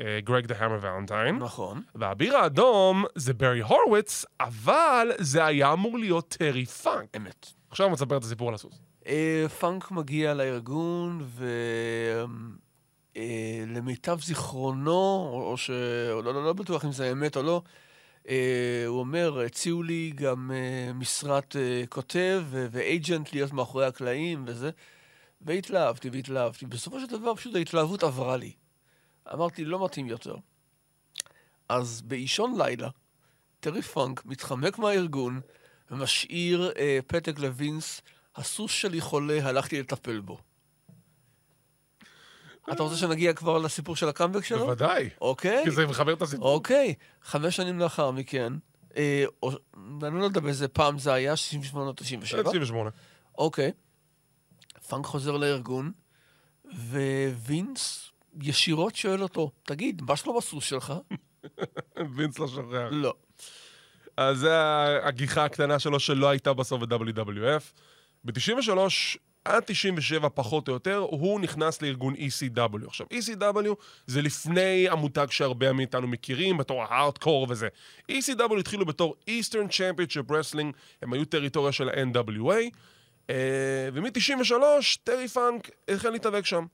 [0.01, 1.83] אה, גרג The Hammer ולנטיין, נכון.
[1.95, 7.17] והאביר האדום זה ברי הורוויץ, אבל זה היה אמור להיות טרי פאנק.
[7.17, 7.47] אמת.
[7.71, 8.81] עכשיו אני מספר את הסיפור על הסוס.
[9.07, 11.29] אה, פאנק מגיע לארגון,
[13.17, 15.71] ולמיטב זיכרונו, או ש...
[16.25, 17.63] לא, לא, לא בטוח אם זה אמת או לא,
[18.29, 24.45] אה, הוא אומר, הציעו לי גם אה, משרת אה, כותב ו agent להיות מאחורי הקלעים
[24.47, 24.71] וזה,
[25.41, 26.67] והתלהבתי והתלהבתי.
[26.67, 28.53] בסופו של דבר פשוט ההתלהבות עברה לי.
[29.35, 30.37] אמרתי, לא מתאים יותר.
[31.69, 32.89] אז באישון לילה,
[33.61, 35.41] טרי פאנק מתחמק מהארגון
[35.91, 38.03] ומשאיר אה, פתק לווינס,
[38.37, 40.39] הסוס שלי חולה, הלכתי לטפל בו.
[42.73, 44.59] אתה רוצה שנגיע כבר לסיפור של הקאמבק שלו?
[44.59, 45.11] בוודאי.
[45.21, 45.65] אוקיי.
[45.65, 46.53] כי זה מחבר את הסיפור.
[46.53, 46.95] אוקיי.
[47.23, 48.53] חמש שנים לאחר מכן,
[48.97, 49.51] אה, או,
[50.03, 52.43] אני לא יודע באיזה פעם זה היה, 68 או 97.
[52.43, 52.91] 98.
[53.39, 53.73] אוקיי.
[54.89, 55.93] פאנק חוזר לארגון,
[57.45, 58.11] ווינס
[58.43, 60.95] ישירות שואל אותו, תגיד, מה שלום הסוס שלך?
[62.17, 62.89] וינס לא שוכח.
[62.91, 63.15] לא.
[64.17, 64.53] אז זה
[65.03, 67.63] הגיחה הקטנה שלו שלא הייתה בסוף ב-WWF.
[68.25, 68.79] ב-93
[69.47, 72.87] עד 97 פחות או יותר, הוא נכנס לארגון ECW.
[72.87, 73.75] עכשיו, ECW
[74.07, 77.69] זה לפני המותג שהרבה מאיתנו מכירים, בתור ההארדקור וזה.
[78.13, 82.75] ECW התחילו בתור Eastern Championship Wrestling, הם היו טריטוריה של ה-NWA,
[83.27, 83.31] uh,
[83.93, 84.53] ומ-93
[85.05, 86.67] טרי פאנק החל להתאבק שם.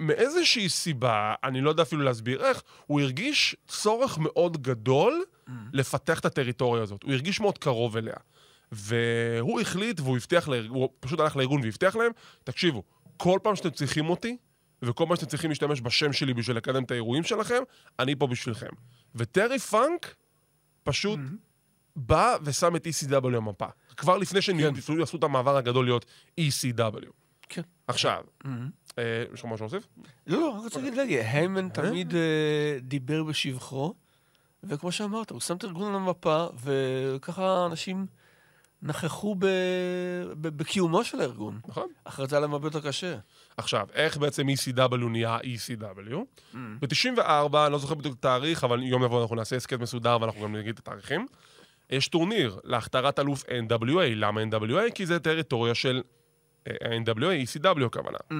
[0.00, 5.24] ומאיזושהי סיבה, אני לא יודע אפילו להסביר איך, הוא הרגיש צורך מאוד גדול
[5.72, 7.02] לפתח את הטריטוריה הזאת.
[7.02, 8.14] הוא הרגיש מאוד קרוב אליה.
[8.72, 10.70] והוא החליט, והוא הבטיח, לארג...
[10.70, 12.12] הוא פשוט הלך לארגון והבטיח להם,
[12.44, 12.82] תקשיבו,
[13.16, 14.36] כל פעם שאתם צריכים אותי,
[14.82, 17.62] וכל פעם שאתם צריכים להשתמש בשם שלי בשביל לקדם את האירועים שלכם,
[17.98, 18.70] אני פה בשבילכם.
[19.14, 20.14] וטרי פאנק
[20.82, 21.18] פשוט
[21.96, 23.66] בא ושם את ECW על המפה.
[23.96, 25.02] כבר לפני שהם כן.
[25.02, 26.04] עשו את המעבר הגדול להיות
[26.40, 27.10] ECW.
[27.48, 27.62] כן.
[27.88, 28.24] עכשיו,
[28.98, 29.88] אה, יש לך משהו להוסיף?
[30.26, 33.94] לא, לא, רק רוצה להגיד רגע, היימן תמיד אה, דיבר בשבחו,
[34.64, 38.06] וכמו שאמרת, הוא שם את הארגון על המפה, וככה אנשים
[38.86, 39.46] נכחו ב...
[40.40, 40.48] ב...
[40.48, 41.60] בקיומו של הארגון.
[41.68, 41.88] נכון?
[42.04, 43.16] אחרת זה היה להם הרבה יותר קשה.
[43.56, 46.14] עכשיו, איך בעצם ECW נהיה ECW?
[46.54, 46.56] Mm.
[46.80, 50.42] ב-94, אני לא זוכר בדיוק את התאריך, אבל יום יבוא אנחנו נעשה הסכת מסודר ואנחנו
[50.42, 51.26] גם נגיד את התאריכים.
[51.90, 54.14] יש טורניר להכתרת אלוף NWA.
[54.14, 54.92] למה NWA?
[54.94, 56.02] כי זה טריטוריה של
[56.66, 58.18] אה, NWA, ECW הכוונה.
[58.30, 58.34] Mm.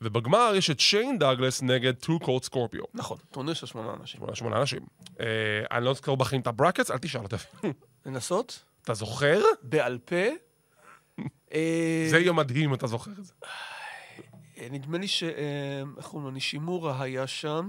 [0.00, 2.84] ובגמר יש את שיין דאגלס נגד טו קולד סקורפיו.
[2.94, 4.18] נכון, טורניר של שמונה אנשים.
[4.18, 4.80] שמונה, שמונה אנשים.
[5.20, 5.26] אה,
[5.70, 7.36] אני לא זוכר בחיים את ה brackets, אל תשאל אותי.
[8.06, 8.64] לנסות?
[8.82, 9.42] אתה זוכר?
[9.62, 10.16] בעל פה?
[12.10, 13.32] זה יהיה מדהים, אתה זוכר את זה.
[14.58, 15.22] אה, נדמה לי ש...
[15.22, 16.30] אה, איך קוראים לו?
[16.30, 17.68] נישימורה היה שם,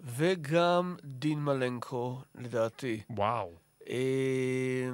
[0.00, 3.00] וגם דין מלנקו, לדעתי.
[3.10, 3.52] וואו.
[3.88, 4.90] אה,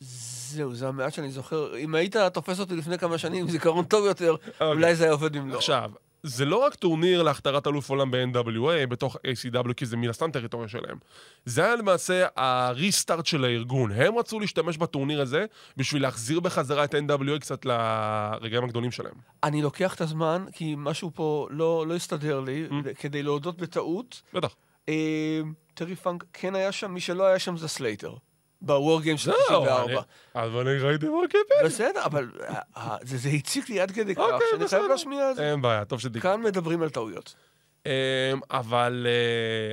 [0.00, 1.76] זהו, זה המעט שאני זוכר.
[1.76, 5.36] אם היית תופס אותי לפני כמה שנים עם זיכרון טוב יותר, אולי זה היה עובד
[5.36, 5.58] במלואו.
[5.58, 5.90] עכשיו,
[6.22, 10.68] זה לא רק טורניר להכתרת אלוף עולם ב-NWA בתוך ACW, כי זה מן הסתם טריטוריה
[10.68, 10.96] שלהם.
[11.44, 13.92] זה היה למעשה הריסטארט של הארגון.
[13.92, 15.44] הם רצו להשתמש בטורניר הזה
[15.76, 19.14] בשביל להחזיר בחזרה את NWA קצת לרגעים הגדולים שלהם.
[19.44, 22.94] אני לוקח את הזמן, כי משהו פה לא, לא הסתדר לי, Mm.
[22.94, 24.22] כדי להודות בטעות.
[24.34, 24.54] בטח.
[24.88, 25.40] אה,
[25.74, 28.14] טרי פאנק כן היה שם, מי שלא היה שם זה סלייטר.
[28.62, 29.84] בוור גיים של זהו, 94.
[29.84, 29.96] אני-
[30.34, 31.40] אבל אני ראיתי כיף.
[31.64, 34.68] בסדר, אבל אה, אה, זה הציק לי עד כדי כך, אוקיי, שאני.
[34.68, 35.50] חייב להשמיע את זה.
[35.50, 36.22] אין בעיה, טוב שדיק.
[36.22, 37.34] כאן מדברים על טעויות.
[37.86, 37.90] אמ,
[38.50, 39.06] אבל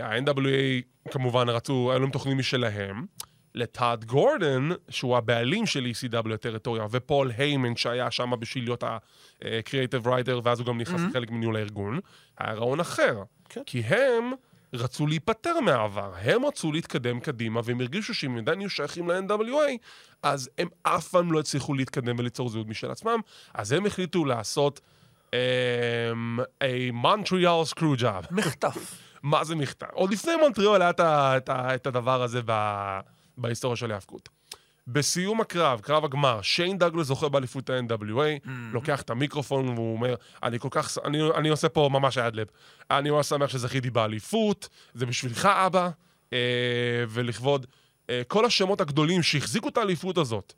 [0.01, 3.05] אה, ה-NWA כמובן רצו, היו להם תוכנית משלהם.
[3.55, 10.41] לטאד גורדון, שהוא הבעלים של ECW הטריטוריה, ופול היימן שהיה שם בשביל להיות ה-creative writer,
[10.43, 11.99] ואז הוא גם נכנס לחלק מניהול הארגון,
[12.37, 13.23] היה רעיון אחר.
[13.49, 13.61] כן.
[13.65, 14.31] כי הם
[14.73, 19.77] רצו להיפטר מהעבר, הם רצו להתקדם קדימה, והם הרגישו שאם עדיין יהיו שייכים ל-NWA,
[20.23, 23.19] אז הם אף פעם לא הצליחו להתקדם וליצור זהות משל עצמם,
[23.53, 24.81] אז הם החליטו לעשות
[25.27, 25.31] um,
[26.63, 28.31] a Montreal screw job.
[28.31, 28.95] מחטף.
[29.23, 29.87] מה זה מכתב?
[29.91, 32.53] עוד לפני מונטריאול היה את, את, את הדבר הזה ב,
[33.37, 34.29] בהיסטוריה של ההאבקות.
[34.91, 40.59] בסיום הקרב, קרב הגמר, שיין דאגלס זוכה באליפות ה-NWA, לוקח את המיקרופון והוא אומר, אני
[40.59, 42.47] כל כך, אני, אני עושה פה ממש ad lib.
[42.91, 45.89] אני ממש שמח שזכיתי באליפות, זה בשבילך אבא,
[46.33, 46.37] אה,
[47.09, 47.65] ולכבוד
[48.09, 50.53] אה, כל השמות הגדולים שהחזיקו את האליפות הזאת.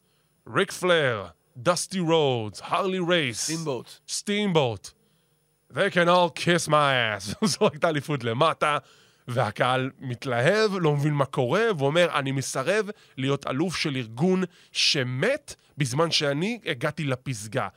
[0.56, 1.26] ריק פלייר,
[1.58, 3.40] דסטי רודס, הרלי רייס.
[3.40, 3.90] סטימבוט.
[4.10, 4.90] סטימבוט.
[5.74, 7.36] They can all kiss my ass.
[7.40, 8.78] הוא זורק את האליפות למטה,
[9.34, 16.12] והקהל מתלהב, לא מבין מה קורה, ואומר, אני מסרב להיות אלוף של ארגון שמת בזמן
[16.12, 17.68] שאני הגעתי לפסגה.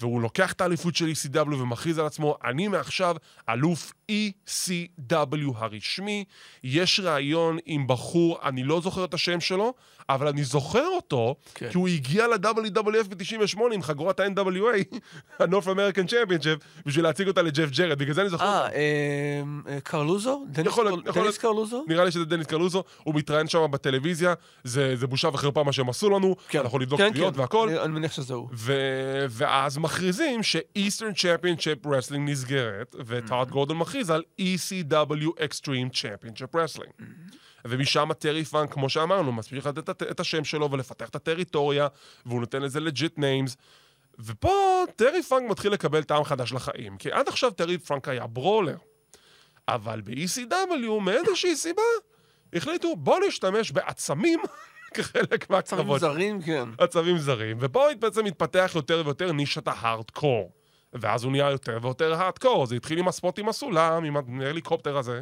[0.00, 3.16] והוא לוקח את האליפות של ECW ומכריז על עצמו, אני מעכשיו
[3.48, 5.12] אלוף ECW
[5.56, 6.24] הרשמי.
[6.64, 9.74] יש ראיון עם בחור, אני לא זוכר את השם שלו,
[10.08, 11.68] אבל אני זוכר אותו, כן.
[11.70, 14.96] כי הוא הגיע ל-WWF ב-98 עם חגורת ה-NWA,
[15.40, 18.68] ה-North American Championship, בשביל להציג אותה לג'ף ג'רד, בגלל זה אני זוכר אה.
[18.74, 20.44] אה, אה, קרלוזו?
[20.48, 21.32] דניס יכול יכול.
[21.32, 21.84] קרלוזו?
[21.88, 25.88] נראה לי שזה דניס קרלוזו, הוא מתראיין שם בטלוויזיה, זה, זה בושה וחרפה מה שהם
[25.88, 27.30] עשו לנו, אנחנו נבדוק כן, כן.
[27.34, 27.68] והכל.
[27.68, 28.48] אני- אני מניח שזה הוא.
[28.52, 37.02] ו- ואז מכריזים ש-Eastern Championship Wrestling נסגרת, וטוד גורדון מכריז על ECW Extreme Championship Wrestling.
[37.64, 41.88] ומשם טרי פאנק, כמו שאמרנו, מספיק לתת את- את השם שלו ולפתח את הטריטוריה,
[42.26, 43.56] והוא נותן לזה legit names.
[44.18, 44.52] ופה
[44.96, 48.76] טרי פאנק מתחיל לקבל טעם חדש לחיים, כי עד עכשיו טרי פאנק היה brawler.
[49.68, 51.82] אבל ב-ECW, מאיזושהי סיבה,
[52.52, 54.40] החליטו, בוא נשתמש בעצמים
[54.94, 56.00] כחלק מהקרבות.
[56.00, 56.68] זרים, כן.
[56.78, 60.52] עצמים זרים, ופה בעצם מתפתח יותר ויותר נישת ההארדקור.
[60.92, 64.45] ואז הוא נהיה יותר ויותר הארדקור, זה התחיל עם ה spot עם הסולם, עם ה
[64.45, 65.20] helicopter הזה.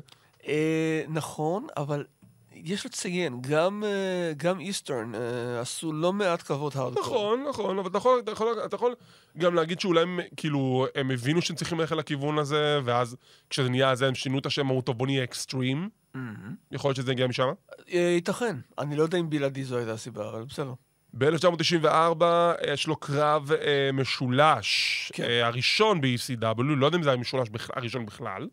[0.48, 2.04] אה, נכון, אבל
[2.52, 7.04] יש לציין, גם, אה, גם Eastern אה, עשו לא מעט קרבות הארדקור.
[7.04, 8.94] נכון, נכון, אבל אתה יכול, אתה, יכול, אתה יכול
[9.38, 13.16] גם להגיד שאולי הם, כאילו, הם הבינו שהם צריכים ללכת לכיוון הזה, ואז
[13.50, 15.88] כשזה נהיה זה, הם שינו את השם, אמרו, טוב, בוא נהיה אקסטרים.
[16.14, 16.54] מהמם.
[16.72, 17.48] יכול להיות שזה הגיע משם.
[17.92, 18.56] אה, ייתכן.
[18.78, 20.72] אני לא יודע אם בלעדי זו הייתה הסיבה, אבל בסדר.
[21.14, 22.24] ב-1994
[22.66, 25.22] יש לו קרב אה, משולש, כן.
[25.24, 28.48] אה, הראשון ב-ECW, לא יודע אם זה היה משולש בכ- הראשון בכלל.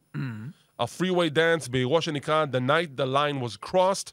[0.80, 4.12] ה-Freeway Dance באירוע שנקרא The Night the Line was Crossed.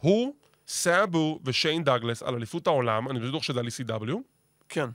[0.00, 0.34] הוא,
[0.68, 4.12] סאבו ושיין דאגלס על אליפות העולם, אני בטוח שזה על ECW.
[4.68, 4.86] כן.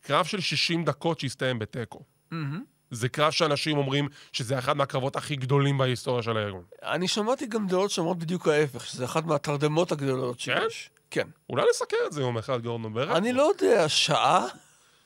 [0.00, 2.02] קרב של 60 דקות שהסתיים בתיקו.
[2.30, 2.64] מהמם.
[2.90, 6.62] זה קרב שאנשים אומרים שזה אחד מהקרבות הכי גדולים בהיסטוריה של הארגון.
[6.82, 10.90] אני שמעתי גם דעות שאומרות בדיוק ההפך, שזה אחת מהתרדמות הגדולות שיש.
[11.10, 11.26] כן.
[11.50, 13.16] אולי נסקר את זה יום אחד, גורדון ברק?
[13.16, 14.46] אני לא יודע, שעה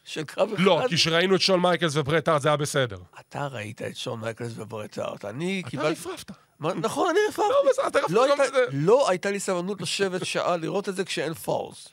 [0.05, 0.63] של קרב אחד?
[0.63, 2.97] לא, כי כשראינו את שון מייקלס וברט הארט זה היה בסדר.
[3.21, 5.25] אתה ראית את שון מייקלס וברט הארט.
[5.25, 5.91] אני אתה קיבלתי...
[5.91, 6.31] רפרפת.
[6.61, 7.49] מה- נכון, אני רפרפתי.
[7.83, 8.59] לא, אתה לא רפרפת הייתה-.
[8.73, 11.89] לא הייתה לי סבלנות לשבת שעה לראות את זה כשאין falls.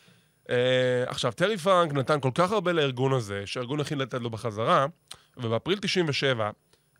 [0.46, 0.52] Uh,
[1.08, 4.86] עכשיו, טרי פאנק נתן כל כך הרבה לארגון הזה, שהארגון הכין לתת לו בחזרה,
[5.42, 6.50] ובאפריל 97,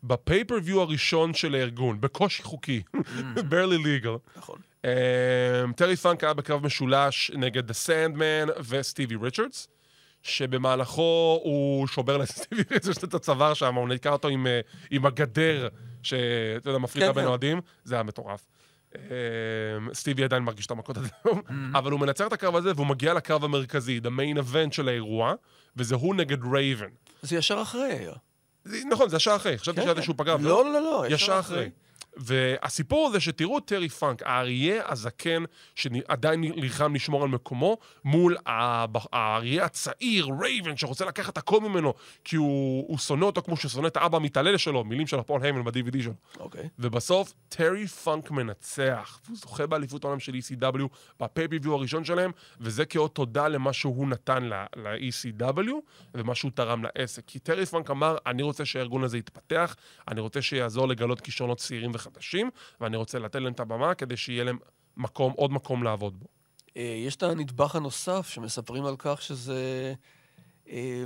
[0.04, 2.82] ב pay-per-view הראשון של הארגון, בקושי חוקי,
[3.50, 4.58] barely legal, נכון.
[4.84, 4.90] אה,
[5.76, 9.68] טרי פאנק היה בקרב משולש נגד The Sandman וסטיבי ריצ'רדס,
[10.22, 15.68] שבמהלכו הוא שובר לסטיבי ריצ'רדס את הצוואר שם, הוא נתקע אותו עם, אה, עם הגדר,
[16.02, 17.28] שאתה יודע, מפרידה כן, בין כן.
[17.28, 18.46] אוהדים, זה היה מטורף.
[18.96, 19.00] אה,
[19.92, 21.40] סטיבי עדיין מרגיש את המכות הזה היום,
[21.74, 25.34] אבל הוא מנצח את הקרב הזה והוא מגיע לקרב המרכזי, the main event של האירוע,
[25.76, 26.88] וזה הוא נגד רייבן.
[27.22, 27.98] זה ישר אחרי.
[28.04, 28.10] זה-
[28.66, 30.02] נכון, זה ישר אחרי, חשבתי כן, כן.
[30.02, 30.36] שהוא פגע.
[30.40, 31.70] לא, לא, לא, ישר אחרי.
[32.16, 35.44] והסיפור הזה שתראו טרי פאנק, האריה הזקן
[35.74, 41.94] שעדיין נלחם לשמור על מקומו, מול האריה הצעיר, רייבן, שרוצה לקחת הכל ממנו,
[42.24, 45.42] כי הוא, הוא שונא אותו כמו שהוא שונא את האבא המתעלל שלו, מילים של פול
[45.42, 46.12] היימן ב-DVD שלו.
[46.40, 46.68] אוקיי.
[46.78, 50.82] ובסוף, טרי פאנק מנצח, והוא זוכה באליפות העולם של ECW
[51.20, 55.70] בפייפיביו הראשון שלהם, וזה כאות תודה למה שהוא נתן ל-ECW
[56.14, 57.22] ומה שהוא תרם לעסק.
[57.26, 59.76] כי טרי פאנק אמר, אני רוצה שהארגון הזה יתפתח,
[60.08, 64.44] אני רוצה שיעזור לגלות כישרונות צעירים וחדשים, ואני רוצה לתת להם את הבמה כדי שיהיה
[64.44, 64.58] להם
[64.96, 66.26] מקום, עוד מקום לעבוד בו.
[66.76, 69.94] אה, יש את הנדבך הנוסף שמספרים על כך שזה...
[70.70, 71.04] אה,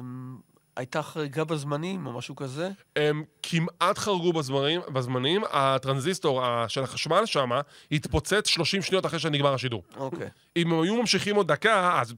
[0.77, 2.71] הייתה חריגה בזמנים או משהו כזה.
[2.97, 7.51] הם כמעט חרגו בזמנים, בזמנים הטרנזיסטור של החשמל שם
[7.93, 9.83] התפוצץ 30 שניות אחרי שנגמר השידור.
[9.97, 10.29] אוקיי.
[10.57, 12.15] אם הם היו ממשיכים עוד דקה, אז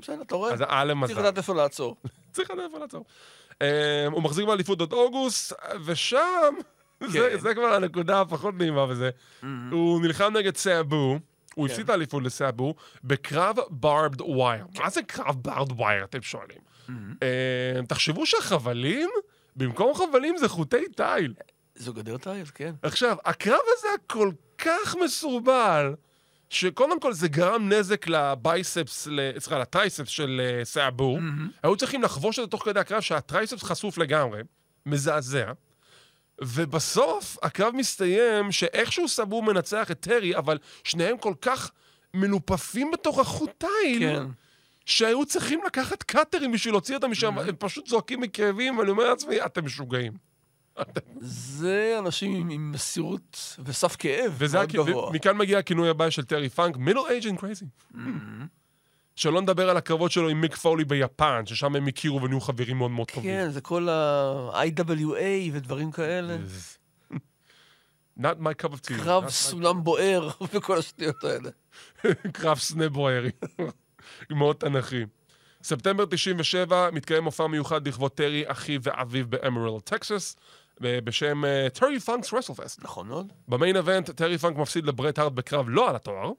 [0.00, 0.52] בסדר, אתה רואה?
[0.52, 1.20] אז היה להם צריך מזל.
[1.20, 1.96] לדעת איפה לעצור.
[2.32, 3.04] צריך לדעת איפה לעצור.
[3.62, 5.52] אה, הוא מחזיק באליפות עד אוגוסט,
[5.84, 6.54] ושם,
[7.00, 7.38] זה, כן.
[7.38, 9.10] זה כבר הנקודה הפחות נעימה בזה.
[9.70, 11.18] הוא נלחם נגד סאבו,
[11.54, 11.72] הוא כן.
[11.72, 14.66] הפסיד את האליפות לסאבו, בקרב barbed wire.
[14.78, 16.58] מה זה קרב barbed wire, אתם שואלים?
[17.22, 19.10] אה, תחשבו שהחבלים,
[19.56, 21.34] במקום חבלים זה חוטי תיל.
[21.76, 22.74] זו גדר תיל, כן.
[22.82, 25.94] עכשיו, הקרב הזה כל כך מסורבל,
[26.50, 31.18] שקודם כל זה גרם נזק ל biceps, סליחה, ל triceps של אה, סאבו.
[31.62, 34.42] היו צריכים לחבוש את זה תוך כדי הקרב שה triceps חשוף לגמרי,
[34.86, 35.52] מזעזע.
[36.40, 41.70] ובסוף הקרב מסתיים שאיכשהו סאבו מנצח את טרי, אבל שניהם כל כך
[42.14, 44.26] מנופפים בתוך החוט תיל, כן.
[44.86, 49.44] שהיו צריכים לקחת קאטרים בשביל להוציא אותם משם, הם פשוט זועקים מכאבים, ואני אומר לעצמי,
[49.44, 50.12] אתם משוגעים.
[51.20, 54.72] זה אנשים עם- עם מסירות וסף כאב מאוד הכ...
[54.72, 55.08] גבוה.
[55.08, 57.64] ומכאן מגיע הכינוי הבא של טרי פאנק, middle aged and crazy.
[59.16, 62.90] שלא נדבר על הקרבות שלו עם מיק פולי ביפן, ששם הם הכירו ונהיו חברים מאוד
[62.90, 63.30] מאוד טובים.
[63.30, 66.36] כן, זה כל ה-IWA ודברים כאלה.
[68.20, 69.04] Not my cup of tea.
[69.04, 71.50] קרב סולם בוער וכל השטויות האלה.
[72.32, 73.30] קרב סנה בוער.
[74.30, 75.04] מאוד תנכי.
[75.62, 80.36] ספטמבר 97 מתקיים מופע מיוחד לכבוד טרי, אחיו ואביו באמרילו, טקסס,
[80.80, 82.84] בשם Terry Funk's WrestleFest.
[82.84, 83.32] נכון מאוד.
[83.48, 86.32] ב main event, טרי פאנק מפסיד לברט הארט בקרב לא על התואר.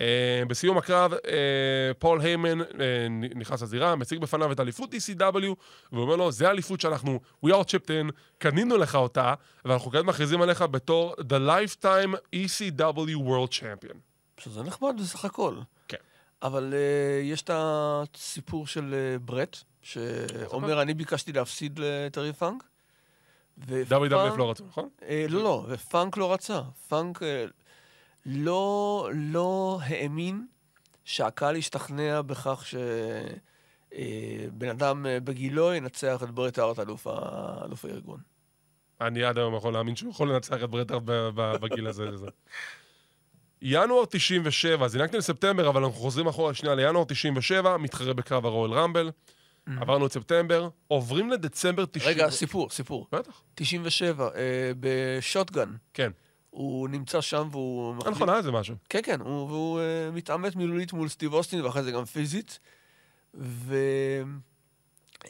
[0.00, 2.66] אה, בסיום הקרב, אה, פול היימן אה,
[3.34, 5.54] נכנס לזירה, מציג בפניו את אליפות ECW,
[5.92, 10.42] ואומר לו, זה האליפות שאנחנו, we all chipped in, קנינו לך אותה, ואנחנו כעת מכריזים
[10.42, 13.96] עליך בתור The Lifetime ECW World Champion.
[14.38, 15.56] שזה נחמד בסך הכל.
[15.88, 15.96] כן.
[16.42, 22.64] אבל uh, יש את הסיפור של uh, ברט, שאומר, אני ביקשתי להפסיד לטרי פאנק.
[23.60, 24.88] WWF לא רצו, נכון?
[25.08, 26.60] אה, לא, לא, ופאנק לא רצה.
[26.88, 27.44] פאנק אה,
[28.26, 30.46] לא, לא האמין
[31.04, 32.64] שהקהל ישתכנע בכך
[33.90, 37.06] שבן אדם אה, בגילו ינצח את ברט הארט, אלוף
[37.84, 38.20] הארגון.
[39.00, 42.16] אני עד היום יכול להאמין שהוא יכול לנצח את ברט הארט בגיל הזה.
[42.16, 42.26] זה.
[43.62, 49.10] ינואר 97, זינקתי לספטמבר, אבל אנחנו חוזרים אחורה שנייה לינואר 97, מתחרה בקרב הרואל רמבל.
[49.66, 52.10] עברנו את ספטמבר, עוברים לדצמבר 90...
[52.10, 53.06] רגע, סיפור, סיפור.
[53.12, 54.30] בטח, 97, אה,
[54.80, 55.74] בשוטגן.
[55.94, 56.10] כן.
[56.50, 57.94] הוא נמצא שם והוא...
[58.04, 58.76] אה, נכון, היה איזה משהו.
[58.88, 59.82] כן, כן, הוא, והוא uh,
[60.14, 62.58] מתעמת מילולית מול סטיב אוסטין, ואחרי זה גם פיזית.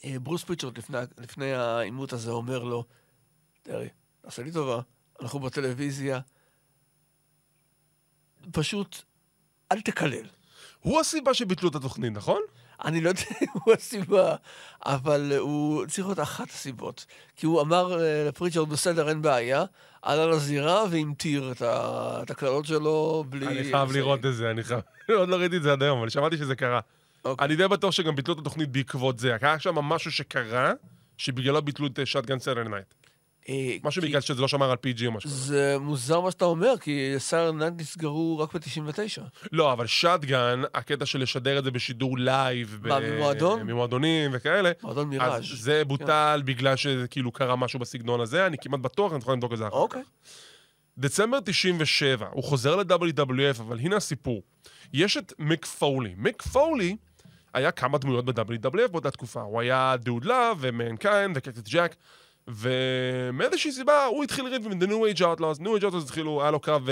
[0.05, 2.85] וברוס פריצ'רד לפני, לפני העימות הזה אומר לו,
[3.63, 3.89] תראי,
[4.23, 4.81] עשה לי טובה,
[5.21, 6.21] אנחנו בטלוויזיה,
[8.53, 9.03] פשוט
[9.73, 10.27] אל תקלל.
[10.81, 12.43] הוא הסיבה שביטלו את התוכנית, נכון?
[12.85, 14.35] אני לא יודע אם הוא הסיבה,
[14.87, 17.07] אבל הוא צריך להיות אחת הסיבות.
[17.37, 19.65] כי הוא אמר אה, לפריצ'רד, בסדר, אין בעיה,
[20.03, 21.53] עלה לזירה והמטיר
[22.23, 23.47] את הקללות שלו בלי...
[23.47, 23.93] אני חייב.
[23.93, 24.81] לראות את זה, אני חייב...
[25.19, 26.81] עוד לא ראיתי את זה עד היום, אבל שמעתי שזה קרה.
[27.25, 27.47] אוקיי.
[27.47, 29.37] אני די בטוח שגם ביטלו את התוכנית בעקבות זה.
[29.43, 30.73] היה שם משהו שקרה,
[31.17, 32.95] שבגללו ביטלו את Shotgun Saturday Night.
[33.49, 35.31] אה, משהו בגלל שזה לא שמר על PG או משהו.
[35.31, 39.23] זה מוזר מה שאתה אומר, כי Saturday Night נסגרו רק ב-99.
[39.53, 42.79] לא, אבל Shotgun, הקטע של לשדר את זה בשידור לייב.
[42.83, 43.63] מה, ממועדון?
[43.63, 44.73] ממועדונים וכאלה.
[44.83, 45.45] מועדון אז מיראז'.
[45.55, 49.59] זה בוטל בגלל שכאילו קרה משהו בסגנון הזה, אני כמעט בטוח, אני יכול לבדוק את
[49.59, 49.77] זה אחר כך.
[49.77, 50.03] אוקיי.
[50.99, 54.43] דצמבר 97, הוא חוזר ל-WWF, אבל הנה הסיפור.
[54.93, 56.15] יש את מיק פולי.
[56.17, 56.97] מיק פולי
[57.55, 59.41] היה כמה דמויות ב-WWF באותה תקופה.
[59.41, 61.95] הוא היה דוד לאב ומנקיינד וקקטס ג'ק,
[62.49, 66.51] ומאיזושהי סיבה הוא התחיל לריב עם The New Age Outlaws, New Age Outlaws התחילו, היה
[66.51, 66.89] לו קרב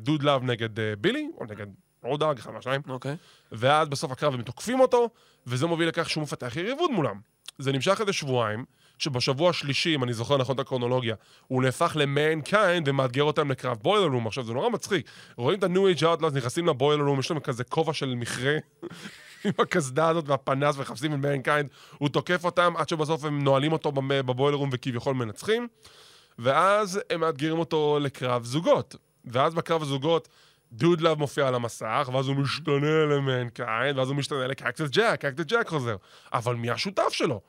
[0.00, 1.66] דוד לאב נגד אה, בילי, או נגד
[2.02, 3.16] רוד דוג, אחד מהשניים, אוקיי.
[3.52, 5.08] ואז בסוף הקרב הם תוקפים אותו,
[5.46, 7.20] וזה מוביל לכך שהוא מפתח יריבות מולם.
[7.58, 8.64] זה נמשך איזה שבועיים,
[8.98, 11.14] שבשבוע השלישי, אם אני זוכר נכון את הקרונולוגיה,
[11.46, 14.26] הוא נהפך למנקיינד ומאתגר אותם לקרב boiler room.
[14.26, 15.06] עכשיו, זה נורא מצחיק.
[15.36, 18.56] רואים את ה-New Age Outlaws, נכנסים ל boiler room, יש להם כזה כובע של מכרה,
[19.44, 21.68] עם הקסדה הזאת והפנס, ומחפשים את מנקיינד.
[21.98, 25.68] הוא תוקף אותם עד שבסוף הם נועלים אותו במ- ב boiler room וכביכול מנצחים.
[26.38, 28.96] ואז הם מאתגרים אותו לקרב זוגות.
[29.24, 30.28] ואז בקרב הזוגות,
[30.72, 35.44] דוד לאב מופיע על המסך, ואז הוא משתנה למנקיינד, ואז הוא משתנה לקקטס ג'ק, קקטס
[35.44, 35.96] ג'ק חוזר.
[36.32, 37.40] אבל מי השותף שלו?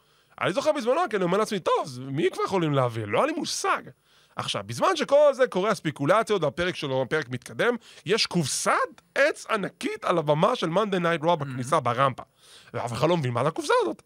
[0.41, 3.05] אני זוכר בזמנו, כי אני אומר לעצמי, טוב, מי כבר יכולים להביא?
[3.05, 3.81] לא היה לי מושג.
[4.35, 8.71] עכשיו, בזמן שכל זה קורה, הספיקולציות, והפרק שלו, הפרק מתקדם, יש קופסת
[9.15, 12.23] עץ ענקית על הבמה של Monday Night Raw בכניסה ברמפה.
[12.73, 14.01] ואף אחד לא מבין מה זה הקופסה הזאת.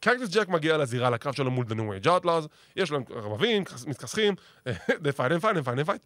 [0.00, 4.34] קקטס ג'ק מגיע לזירה לקרב שלו מול The New Age Outlaws, יש להם רבבים, מתכסחים,
[4.88, 6.02] they fight and fight and fight and fight,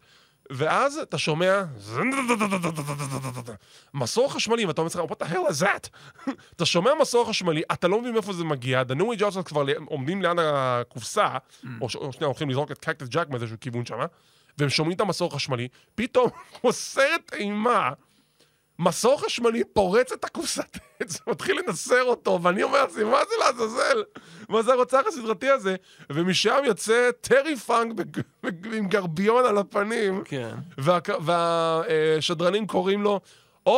[0.51, 1.63] ואז אתה שומע
[3.93, 5.89] מסור חשמלי, ואתה אומר לעצמך, what the hell is that?
[6.55, 10.37] אתה שומע מסור חשמלי, אתה לא מבין מאיפה זה מגיע, Age Outlaws כבר עומדים ליד
[10.39, 11.27] הקופסה,
[11.81, 14.05] או ש- או שנייה הולכים לזרוק את קקטס ג'ק מאיזשהו כיוון שמה,
[14.57, 16.29] והם שומעים את המסור החשמלי, פתאום
[16.61, 17.91] כמו סרט אימה,
[18.79, 24.03] מסור חשמלי פורץ את הקופסת עץ, מתחיל לנסר אותו, ואני אומר לעצמי, מה זה לעזאזל?
[24.49, 25.75] מה זה הרוצח הסדרתי הזה?
[26.09, 27.93] ומשם יוצא טרי פאנק
[28.43, 30.55] בג- עם גרביון על הפנים, כן.
[31.21, 33.19] והשדרנים קוראים לו,
[33.69, 33.71] oh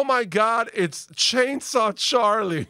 [0.74, 2.66] it's chainsaw Charlie.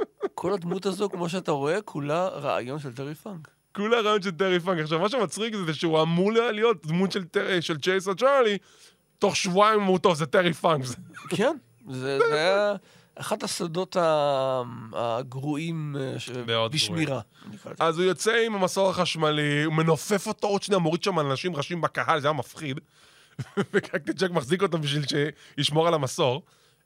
[0.34, 3.48] כל הדמות הזו, כמו שאתה רואה, כולה רעיון של טרי פאנק.
[3.76, 4.78] כולה רעיון של טרי פאנק.
[4.80, 8.58] עכשיו, מה שמצחיק זה שהוא אמור להיות דמות של, טר- של Chainsaw Charlie,
[9.18, 10.84] תוך שבועיים אמרו, טוב, זה טרי פאנק.
[11.28, 11.56] כן,
[11.90, 12.74] זה היה
[13.20, 17.20] אחד הסודות ה- הגרועים אה, בשמירה.
[17.80, 21.80] אז הוא יוצא עם המסור החשמלי, הוא מנופף אותו עוד שנייה, מוריד שם אנשים ראשים
[21.80, 22.80] בקהל, זה היה מפחיד.
[23.72, 25.04] וקקטס ג'ק מחזיק אותו בשביל
[25.56, 26.42] שישמור על המסור.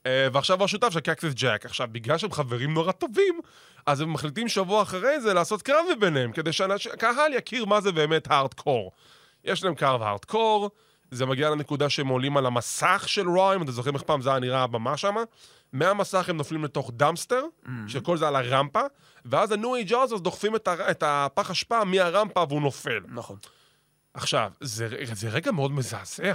[0.07, 1.67] אה, ועכשיו הוא השותף של קקטס ג'ק.
[1.67, 3.41] עכשיו, בגלל שהם חברים נורא טובים,
[3.87, 8.31] אז הם מחליטים שבוע אחרי זה לעשות קרב ביניהם, כדי שהקהל יכיר מה זה באמת
[8.31, 8.93] הארדקור.
[9.45, 10.71] יש להם קרב הארדקור,
[11.13, 14.31] זה מגיע לנקודה שהם עולים על המסך של Raw, אם אתם זוכרים איך פעם זה
[14.31, 15.15] היה נראה הבמה שם.
[15.73, 17.45] מהמסך הם נופלים לתוך dumpster,
[17.89, 18.81] שכל זה על הרמפה,
[19.25, 20.91] ואז ה-New Age Outlaws דוחפים את, הר...
[20.91, 23.01] את הפח אשפה מהרמפה והוא נופל.
[23.09, 23.37] נכון.
[24.15, 26.35] עכשיו, זה, זה רגע מאוד מזעזע,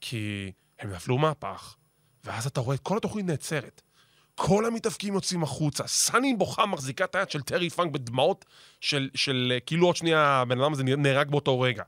[0.00, 1.76] כי הם נפלו מהפח,
[2.24, 3.82] ואז אתה רואה את כל התוכנית נעצרת.
[4.34, 8.44] כל המתאבקים יוצאים החוצה, סאני בוכה מחזיקה את היד של טרי פאנק בדמעות
[8.80, 11.82] של, של אה, כאילו עוד שנייה הבן אדם הזה נהרג באותו רגע.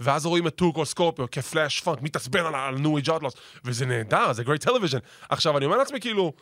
[0.00, 4.32] ואז רואים את טו קולד סקורפיו כפלאש פאנק מתעצבן על ה-New Age Outlaws, וזה נהדר,
[4.32, 4.98] זה great television.
[5.28, 6.32] עכשיו, אני אומר לעצמי כאילו,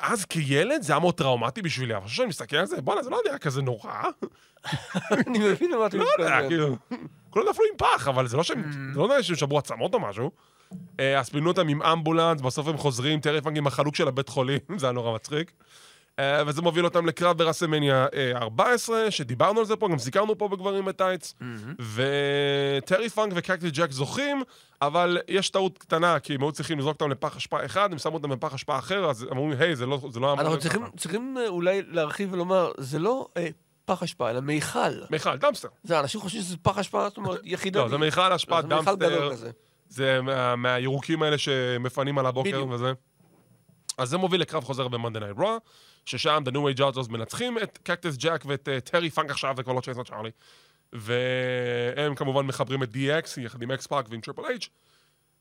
[0.00, 3.10] אז כילד זה היה מאוד טראומטי בשבילי, אבל עכשיו שאני מסתכל על זה, בואנה, זה
[3.10, 3.92] לא נראה כזה נורא.
[5.26, 6.48] אני מבין למה אתה לא יודע, מתכוון.
[6.48, 6.76] כאילו,
[7.30, 10.00] כולם נפלו עם פח, אבל זה לא שהם, זה לא נראה שהם שברו עצמות או
[10.00, 10.30] משהו.
[11.00, 14.28] אה, אז פינו אותם עם אמבולנס, בסוף הם חוזרים, טרי פאנק עם החלוק של הבית
[14.28, 15.52] חולים, זה היה נורא מצחיק.
[16.18, 20.48] אה, וזה מוביל אותם לקרב ברסלמניה אה, 14, שדיברנו על זה פה, גם סיקרנו פה
[20.48, 21.34] בגברים בטייץ.
[21.94, 24.42] וטרי פאנק וקקטס ג'ק זוכים,
[24.82, 28.14] אבל יש טעות קטנה, כי הם היו צריכים לזרוק אותם לפח אשפה אחד, הם שמו
[28.14, 30.32] אותם בפח אשפה אחר, אז אמרו, היי, זה לא זה לא...
[30.32, 33.48] אנחנו צריכים- ככה." צריכים אה, אולי להרחיב ולומר, זה לא אה,
[33.84, 34.78] פח אשפה, אלא מיכל.
[35.10, 35.68] מיכל, dumpster.
[35.84, 37.82] זה, אנשים חושבים שזה פח אשפה, זאת אומרת, יחידני.
[37.82, 38.96] לא, זה מיכל אשפה, זה מיכל.
[38.96, 39.50] גדול כזה.
[39.88, 42.70] זה מה, מהירוקים האלה שמפנים על הבוקר בדיוק.
[42.70, 42.92] וזה.
[43.98, 45.44] אז זה מוביל לקרב חוזר ב-Monday Night Raw,
[46.04, 49.72] ששם The New Age Outlaws מנצחים את קקטס ג'ק ואת טרי פאנק עכשיו, זה כבר
[49.72, 50.30] לא צ'יינסו צ'ארלי.
[50.92, 54.68] והם כמובן מחברים את DX יחד עם אקס-פאק ועם טריפל אייץ'.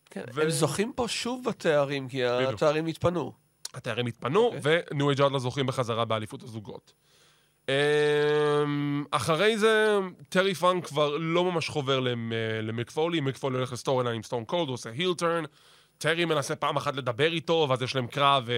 [0.10, 3.34] כן, ו- הם זוכים פה שוב בתארים, כי התארים התפנו.
[3.74, 4.60] התארים התפנו, אוקיי.
[4.64, 6.94] ו-New Age Outlaws זוכים בחזרה באליפות הזוגות.
[7.70, 9.98] אמ, אחרי זה,
[10.30, 12.32] טרי פאנק כבר לא ממש חובר למ-
[12.64, 15.44] למיק פולי, מיק פולי הולך ל storyline עם סטון קולד, הוא עושה heel turn,
[15.98, 18.50] טרי מנסה פעם אחת לדבר איתו, ואז יש להם קרב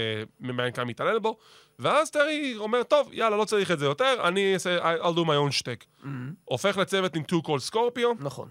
[0.42, 1.38] ומנקיינד מתעלל בו,
[1.80, 5.52] ואז טרי אומר, טוב, יאללה, לא צריך את זה יותר, אני אעשה, I'll do my
[5.52, 6.06] own shtick.
[6.46, 8.50] הופך לצוות עם טו קול סקורפיו, נכון.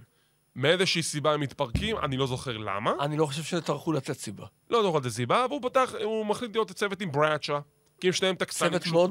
[0.56, 2.92] מאיזושהי סיבה הם מתפרקים, אני לא זוכר למה.
[3.00, 4.46] אני לא חושב שטרחו לתת סיבה.
[4.70, 7.58] לא זוכר את הסיבה, והוא פתח, הוא מחליט להיות צוות עם ברדשו,
[8.00, 8.72] כי הם שניהם טקסנים.
[8.78, 9.10] צוות מאוד...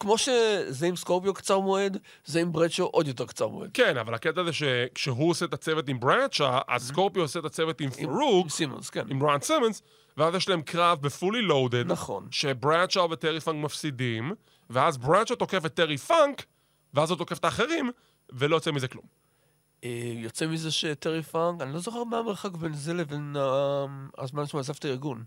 [0.00, 3.70] כמו שזה עם סקורפיו קצר מועד, זה עם ברדשו עוד יותר קצר מועד.
[3.74, 7.80] כן, אבל הקטע זה שכשהוא עושה את הצוות עם ברדשו, אז סקורפיו עושה את הצוות
[7.80, 9.06] עם פארוק, עם סימונס, כן.
[9.10, 9.82] עם רון סימונס,
[10.16, 12.28] ואז יש להם קרב ב Fully Loaded, נכון.
[12.30, 14.32] שברדשו וטרי פאנק מפסידים,
[14.70, 16.44] ואז ברדשו תוקף את טרי פאנק,
[16.94, 17.90] ואז הוא תוקף את האחרים,
[18.32, 19.04] ולא יוצא מזה כלום.
[19.84, 23.84] אה, יוצא מזה שטרי פאנק, אני לא זוכר מה המרחק בין זה לבין אה,
[24.18, 25.24] הזמן שהוא עזב את הארגון.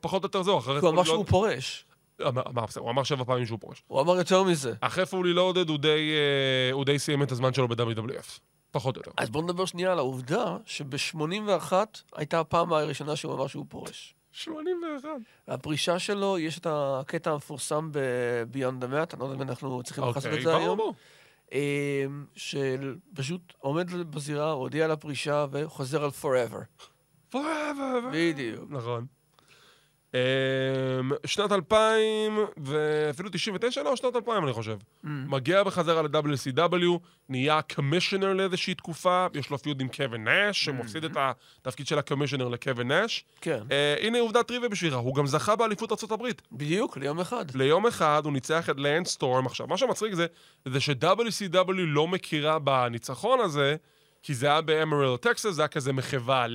[0.00, 0.78] פחות או יותר זהו, אחרי...
[0.78, 1.84] הוא אמר שהוא פורש.
[2.28, 3.82] אמר, בסדר, הוא אמר שבע פעמים שהוא פורש.
[3.86, 4.74] הוא אמר יותר מזה.
[4.80, 5.32] אחרי פולי
[5.68, 8.40] הוא די, אה, הוא די סיים את הזמן שלו ב-WWF.
[8.70, 9.10] פחות או יותר.
[9.16, 11.72] אז בואו נדבר שנייה על העובדה שב-81
[12.16, 14.14] הייתה הפעם הראשונה שהוא אמר שהוא פורש.
[14.32, 15.08] 81.
[15.48, 20.04] הפרישה שלו, יש את הקטע המפורסם ב-Beyond the Mat, אני לא יודע אם אנחנו צריכים
[20.04, 20.94] את אוקיי, זה ברור, היום, ברור.
[21.52, 22.04] אה,
[22.36, 26.84] של פשוט עומד בזירה, הודיע על הפרישה וחוזר על Forever.
[27.34, 28.12] Forever.
[28.12, 28.64] בדיוק.
[28.68, 29.06] נכון.
[30.14, 34.76] אמ, שנת 2000, ואפילו 99, לא, שנת 2000 אני חושב.
[35.04, 35.08] Mm.
[35.08, 36.98] מגיע בחזרה ל-WCW,
[37.28, 42.48] נהיה קומישיונר לאיזושהי תקופה, יש לו פיוד עם קווין נאש, שמפסיד את התפקיד של הקומישיונר
[42.48, 43.24] לקווין נאש.
[43.40, 46.26] כן, אה, הנה עובדת טריוויה בשבילך, הוא גם זכה באליפות ארה"ב.
[46.52, 47.44] בדיוק, ליום אחד.
[47.54, 49.46] ליום אחד הוא ניצח את לנד סטורם.
[49.46, 50.26] עכשיו, מה שמצחיק זה,
[50.64, 53.76] זה ש-WCW לא מכירה בניצחון הזה,
[54.22, 56.46] כי זה היה באמרל טקסס, זה היה כזה מחווה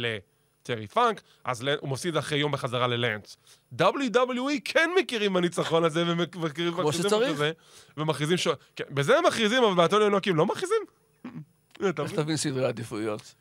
[0.69, 3.37] לטרי פאנק, אז הוא מפסיד אחרי יום בחזרה ללנדס.
[3.79, 7.41] WWE כן מכירים בניצחון הזה, ומכירים כמו שצריך.
[7.97, 8.47] ומכריזים ש...
[8.75, 10.77] כן, בזה הם מכריזים, אבל באתוני אלוקים לא מכריזים?
[11.83, 12.11] איך?
[12.11, 13.35] תבין סדרי עדיפויות?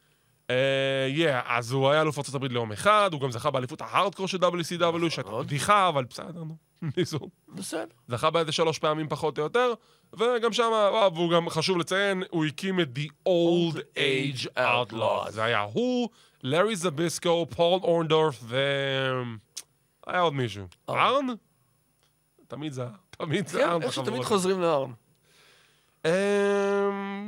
[0.50, 4.28] אה, yeah, אז הוא היה אלוף ארצות הברית ליום אחד, הוא גם זכה באליפות ההארדקור
[4.28, 5.46] של WCW, שהייתה מאוד.
[5.46, 6.56] בדיחה, אבל בסדר, נו.
[6.96, 7.18] ניסו.
[7.48, 7.84] בסדר.
[8.08, 9.72] זכה באיזה שלוש פעמים פחות או יותר,
[10.12, 10.70] וגם שם,
[11.14, 15.30] והוא גם חשוב לציין, הוא הקים את The Old Age Outlaws.
[15.30, 16.08] זה היה הוא,
[16.42, 18.56] לארי זביסקו, פול אורנדורף ו...
[20.06, 20.64] היה עוד מישהו.
[20.88, 20.98] ארן.
[20.98, 21.26] ארן?
[22.48, 24.22] תמיד זה, תמיד זה כן, ארן איך שתמיד.
[24.22, 24.92] חוזרים לארן.
[26.04, 26.10] אמ,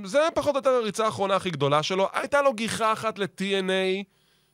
[0.04, 2.08] זה פחות או יותר הריצה האחרונה הכי גדולה שלו.
[2.12, 4.04] הייתה לו גיחה אחת ל-TNA,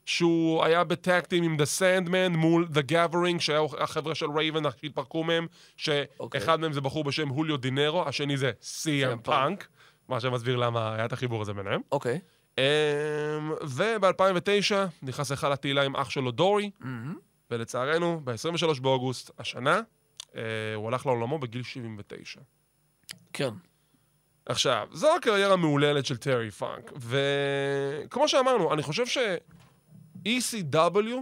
[0.06, 4.62] שהוא היה ב tag team עם The Sandman מול The Gathering, שהיו החבר'ה של רייבן
[4.70, 5.46] שהתפרקו מהם,
[6.20, 6.40] אוקיי.
[6.40, 9.68] שאחד מהם זה בחור בשם חוליו דינרו, השני זה CM CM פאנק,
[10.08, 11.80] מה שמסביר למה היה את החיבור הזה ביניהם.
[11.92, 12.20] אוקיי.
[12.58, 12.62] אמ,
[13.62, 16.70] וב-2009 נכנס היכל התהילה עם אח שלו דורי,
[17.50, 19.80] ולצערנו, ב-23 באוגוסט השנה,
[20.36, 20.42] אה,
[20.74, 22.40] הוא הלך לעולמו בגיל 79.
[23.32, 23.50] כן.
[24.46, 29.06] עכשיו, זו הקריירה המהוללת של טרי פאנק, וכמו שאמרנו, אני חושב
[30.26, 31.16] ש-ECW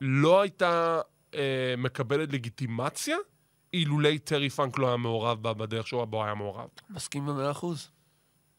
[0.00, 1.00] לא הייתה
[1.34, 3.16] אה, מקבלת לגיטימציה
[3.72, 6.68] אילולי טרי פאנק לא היה מעורב בה בדרך שהוא בו היה מעורב.
[6.90, 7.90] מסכים במאה אחוז.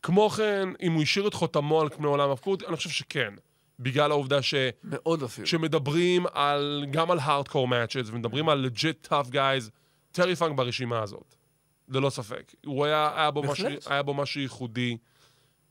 [0.04, 3.34] כמו כן, אם הוא השאיר את חותמו על פני עולם הפקוד, אני חושב שכן.
[3.80, 4.54] בגלל העובדה ש...
[4.84, 5.48] מאוד אפילו.
[5.48, 9.70] שמדברים על, גם על hardcore matches, ומדברים על legit tough guys,
[10.12, 11.36] טרי פאנק ברשימה הזאת.
[11.90, 12.56] ללא ספק.
[12.66, 13.68] הוא היה, היה, בו, משהו.
[13.86, 14.98] היה בו משהו ייחודי.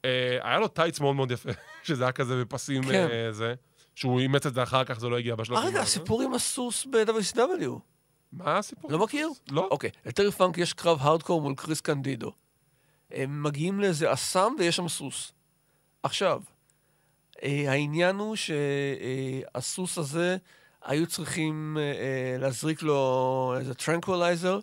[0.06, 1.50] אה, היה לו טייץ מאוד מאוד יפה,
[1.82, 3.08] שזה היה כזה בפסים כן.
[3.10, 3.54] אה, זה.
[3.94, 6.86] שהוא אימץ את זה אחר כך, זה לא הגיע בשלב אה, רגע, הסיפור עם הסוס
[6.86, 7.70] ב-WCW.
[8.32, 8.92] מה הסיפור?
[8.92, 9.28] לא מכיר?
[9.50, 9.68] לא.
[9.70, 12.32] אוקיי, לטרי פאנק יש קרב הארדקור מול קריס קנדידו.
[13.10, 15.32] הם מגיעים לאיזה אסם ויש שם סוס.
[16.02, 16.42] עכשיו,
[17.42, 20.36] העניין הוא שהסוס הזה,
[20.84, 21.76] היו צריכים
[22.38, 24.58] להזריק לו איזה tranquilizer,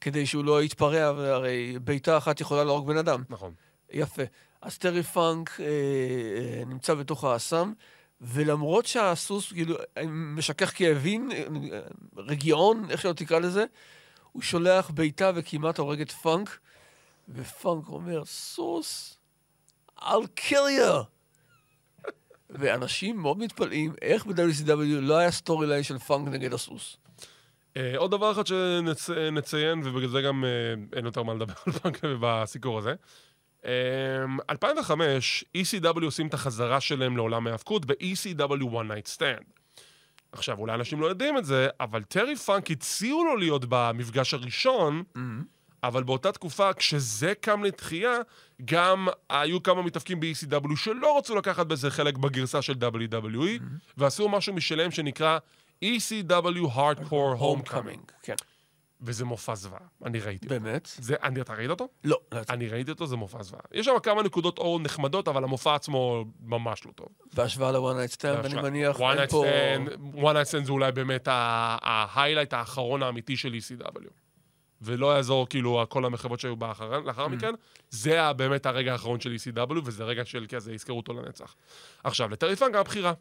[0.00, 3.22] כדי שהוא לא יתפרע, והרי בעיטה אחת יכולה להרוג בן אדם.
[3.28, 3.52] נכון.
[3.90, 4.22] יפה.
[4.62, 7.72] אז טרי פאנק אה, אה, נמצא בתוך האסם,
[8.20, 9.76] ולמרות שהסוס כאילו
[10.08, 11.80] משכך כאבים, אה,
[12.16, 13.64] רגיעון, איך שלא תקרא לזה,
[14.32, 16.58] הוא שולח בעיטה וכמעט הורג את פאנק,
[17.28, 19.18] ופאנק אומר, סוס,
[19.98, 21.04] I'll kill you.
[22.50, 26.96] ואנשים מאוד מתפלאים איך ב-WCW לא היה storyline של פאנק נגד הסוס.
[27.76, 32.00] אה, עוד דבר אחד שנציין, ובגלל זה גם אה, אין יותר מה לדבר על פאנק
[32.20, 32.94] בסיקור הזה.
[33.64, 33.70] אה,
[34.50, 39.44] 2005, ECW עושים את החזרה שלהם לעולם ההאבקות ב-ECW One Night Stand.
[40.32, 45.02] עכשיו, אולי אנשים לא יודעים את זה, אבל טרי פאנק הציעו לו להיות במפגש הראשון,
[45.82, 48.16] אבל באותה תקופה, כשזה קם לתחייה,
[48.64, 53.62] גם היו כמה מתאפקים ב-ECW שלא רצו לקחת בזה חלק בגרסה של WWE,
[53.96, 55.38] ועשו משהו משלהם שנקרא
[55.84, 58.12] ECW Hardcore Homecoming.
[58.22, 58.34] כן.
[59.00, 60.60] וזה מופע זוועה, אני ראיתי אותו.
[60.60, 60.88] באמת?
[60.98, 61.88] זה, אני, אתה ראית אותו?
[62.04, 62.40] לא, לא.
[62.48, 63.62] אני ראיתי אותו, זה מופע זוועה.
[63.72, 67.08] יש שם כמה נקודות אור נחמדות, אבל המופע עצמו ממש לא טוב.
[67.34, 69.44] בהשוואה ל-one night stand, אני מניח, אין פה...
[70.14, 74.08] One Night Stand זה אולי באמת ההיילייט האחרון האמיתי של ECW.
[74.82, 77.28] ולא יעזור כאילו כל המחוות שהיו באחר, לאחר Mm.
[77.28, 77.54] מכן,
[77.90, 81.54] זה באמת הרגע האחרון של ECW, וזה רגע של כזה, יזכרו אותו לנצח.
[82.04, 83.08] עכשיו, לטרי פאנק היה בחירה.
[83.10, 83.14] אה,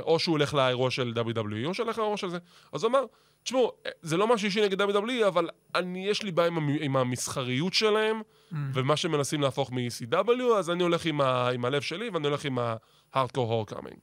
[0.00, 2.38] או שהוא הולך לאירוע של WWE, או שהוא הולך לאירוע של זה.
[2.72, 3.04] אז הוא אמר,
[3.42, 6.76] תשמעו, אה, זה לא משהו אישי נגד WWE, אבל אני, יש לי בעיה עם, המ-
[6.80, 8.54] עם המסחריות שלהם, ממ.
[8.74, 12.58] ומה שמנסים להפוך מ-ECW, אז אני הולך עם, ה, עם הלב שלי, ואני הולך עם
[12.58, 13.96] ה-Hardcore Homecoming.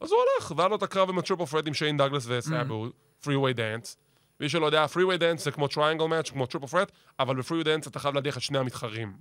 [0.00, 2.86] אז הוא הלך, והיה לו את הקרב עם ה triple threat עם שיין דאגלס וסאבו,
[3.22, 3.96] three-way dance.
[4.40, 6.86] מי שלא יודע, three-way dance זה כמו triangle match, כמו triple threat,
[7.18, 9.12] אבל ב three-way dance אתה חייב להדיח את שני המתחרים.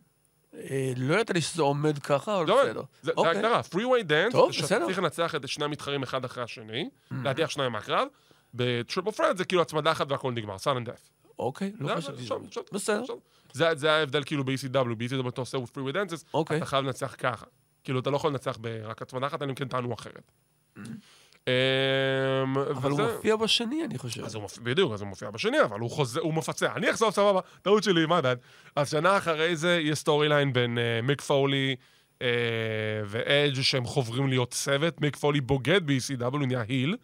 [0.53, 2.81] אה, לא ידעתי לי שזה עומד ככה, אבל לא, בסדר.
[3.01, 3.31] זה אוקיי.
[3.33, 4.85] ההגדרה, three-way dance, טוב, בסדר.
[4.85, 8.07] צריך לנצח את שני המתחרים אחד אחרי השני, להדיח שניים מהקרב,
[8.53, 11.09] ב triple threat זה כאילו הצמדה אחת והכל נגמר, sudden death.
[11.39, 12.27] אוקיי, לא חשבתי.
[12.71, 13.03] בסדר.
[13.53, 16.57] זה, ההבדל כאילו ב-ECW, ב-ECW אתה עושה three-way dances, אוקיי.
[16.57, 17.45] אתה חייב לנצח ככה.
[17.83, 20.31] כאילו, אתה לא יכול לנצח רק הצמדה אחת, אלא אם כן טענו אחרת.
[21.47, 24.23] אמ, אבל הוא מופיע בשני, אני חושב.
[24.61, 25.79] בדיוק, אז הוא מופיע בשני, אבל
[26.21, 26.73] הוא מפצע.
[26.75, 28.37] אני אחזור, סבבה, טעות שלי, מה דעת?
[28.75, 31.75] אז שנה אחרי זה יש storyline בין אה, מיק פולי
[32.21, 32.27] אה,
[33.05, 35.01] ואדג' שהם חוברים להיות צוות.
[35.01, 36.95] מיק פולי בוגד ב-ECW, נהיה heel,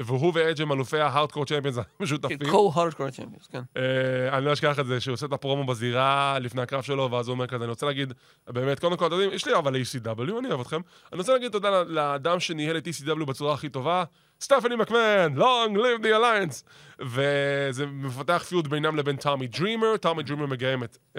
[0.00, 2.38] והוא ואדג' הם אלופי ה hardcore champions המשותפים.
[2.42, 3.62] co-hardcore champions, כן.
[3.76, 7.28] אה, אני לא אשכח את זה, שהוא עושה את הפרומו בזירה לפני הקרב שלו, ואז
[7.28, 8.12] הוא אומר כזה, אני רוצה להגיד,
[8.48, 10.80] באמת, קודם כל, אתם יודעים, יש לי אהבה ל-ECW, אני אוהב אתכם.
[11.12, 14.04] אני רוצה להגיד תודה לאדם שניהל את ECW בצורה הכי טובה,
[14.44, 16.62] סטפני מקמן, long live the alliance.
[17.00, 20.46] וזה מפתח feud בינם לבין טומי דרימר, טומי דרימר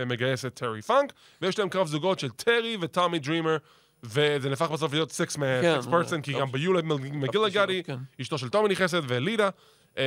[0.05, 3.57] מגייס את טרי פאנק, ויש להם קרב זוגות של טרי וטומי דרימר.
[4.03, 6.33] וזה נהפך בסוף להיות סקס כן, פרסון, כי.
[6.33, 7.97] גם ביולד מגילגדי, כן.
[8.21, 9.49] אשתו של טומי נכנסת, ולידה.
[9.97, 10.03] אמ,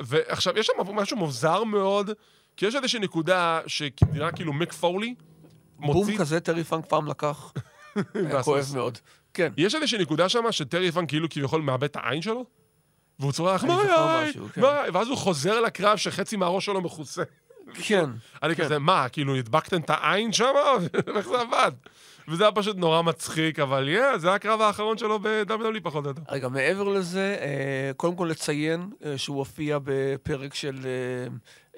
[0.00, 2.10] ועכשיו, יש שם משהו מוזר מאוד,
[2.56, 5.14] כי יש איזושהי נקודה שנראה כאילו מיק פולי
[5.78, 6.16] בום.
[6.16, 7.52] כזה טרי פאנק פעם לקח.
[8.14, 8.98] היה כואב מאוד.
[9.34, 9.52] כן.
[9.56, 12.44] יש איזושהי נקודה שם שטרי פאנק כאילו כביכול מאבד את העין שלו,
[13.18, 14.32] והוא צורח, אני מה היה?
[14.52, 14.60] כן.
[14.60, 17.22] מה היה?" ואז הוא חוזר לקרב שחצי מהראש שלו מכוסה.
[17.74, 18.10] כן.
[18.42, 20.52] אני כזה, מה, כאילו הדבקתם את העין שם?
[21.16, 21.72] איך זה עבד?
[22.28, 26.10] וזה היה פשוט נורא מצחיק, אבל יא, זה היה הקרב האחרון שלו ב-WWE פחות או
[26.10, 26.22] יותר.
[26.28, 30.78] רגע, מעבר לזה, אה, קודם כל לציין אה, שהוא הופיע בפרק של,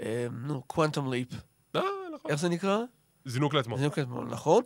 [0.02, 1.28] אה, נו, קוונטום ליפ.
[1.76, 1.80] אה,
[2.14, 2.30] נכון.
[2.30, 2.78] איך זה נקרא?
[3.26, 3.78] זינוק לאתמול.
[3.78, 4.62] זה נקרא, נכון.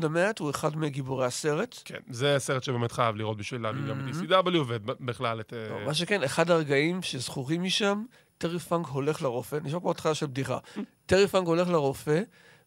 [0.00, 1.76] the Mat הוא אחד מגיבורי הסרט.
[1.84, 5.52] כן, זה סרט שבאמת חייב לראות בשביל להבין גם את ECW ובכלל את...
[5.52, 8.04] אה, מה שכן, אחד הרגעים שזכורים משם,
[8.38, 10.58] טרי פאנק הולך לרופא, נשמע כמו התחלה של בדיחה.
[11.06, 12.20] טרי פאנק הולך לרופא,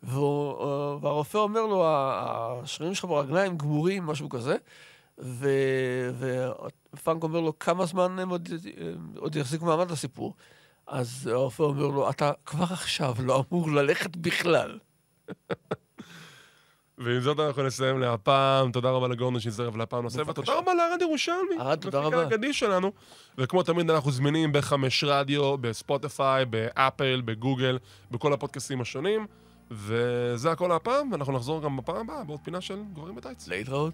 [0.07, 0.09] אה,
[1.01, 4.55] והרופא אומר לו, "ה- השרירים שלך ברגליים גמורים, משהו כזה,
[5.19, 6.09] ו-
[6.93, 10.33] ופאנק אומר לו, כמה זמן הם עוד, הם עוד יחזיקו מעמד לסיפור?
[10.87, 14.79] אז הרופא אומר לו, אתה כבר עכשיו לא אמור ללכת בכלל.
[16.97, 18.71] ועם זאת אנחנו נסיים להפעם.
[18.71, 20.35] תודה רבה לגורדון שהצטרף להפעם נוספת.
[20.35, 21.55] תודה רבה לארד ירושלמי.
[21.59, 22.23] ארד, תודה המפיק רבה.
[22.23, 22.91] האגדי שלנו.
[23.37, 27.79] וכמו תמיד אנחנו זמינים בחמש רדיו, בספוטיפיי, באפל, בגוגל,
[28.11, 29.27] בכל הפודקאסטים השונים.
[29.71, 33.47] וזה הכל להפעם, ואנחנו נחזור גם בפעם הבאה בעוד פינה של גברים בטייץ.
[33.47, 33.93] להתראות.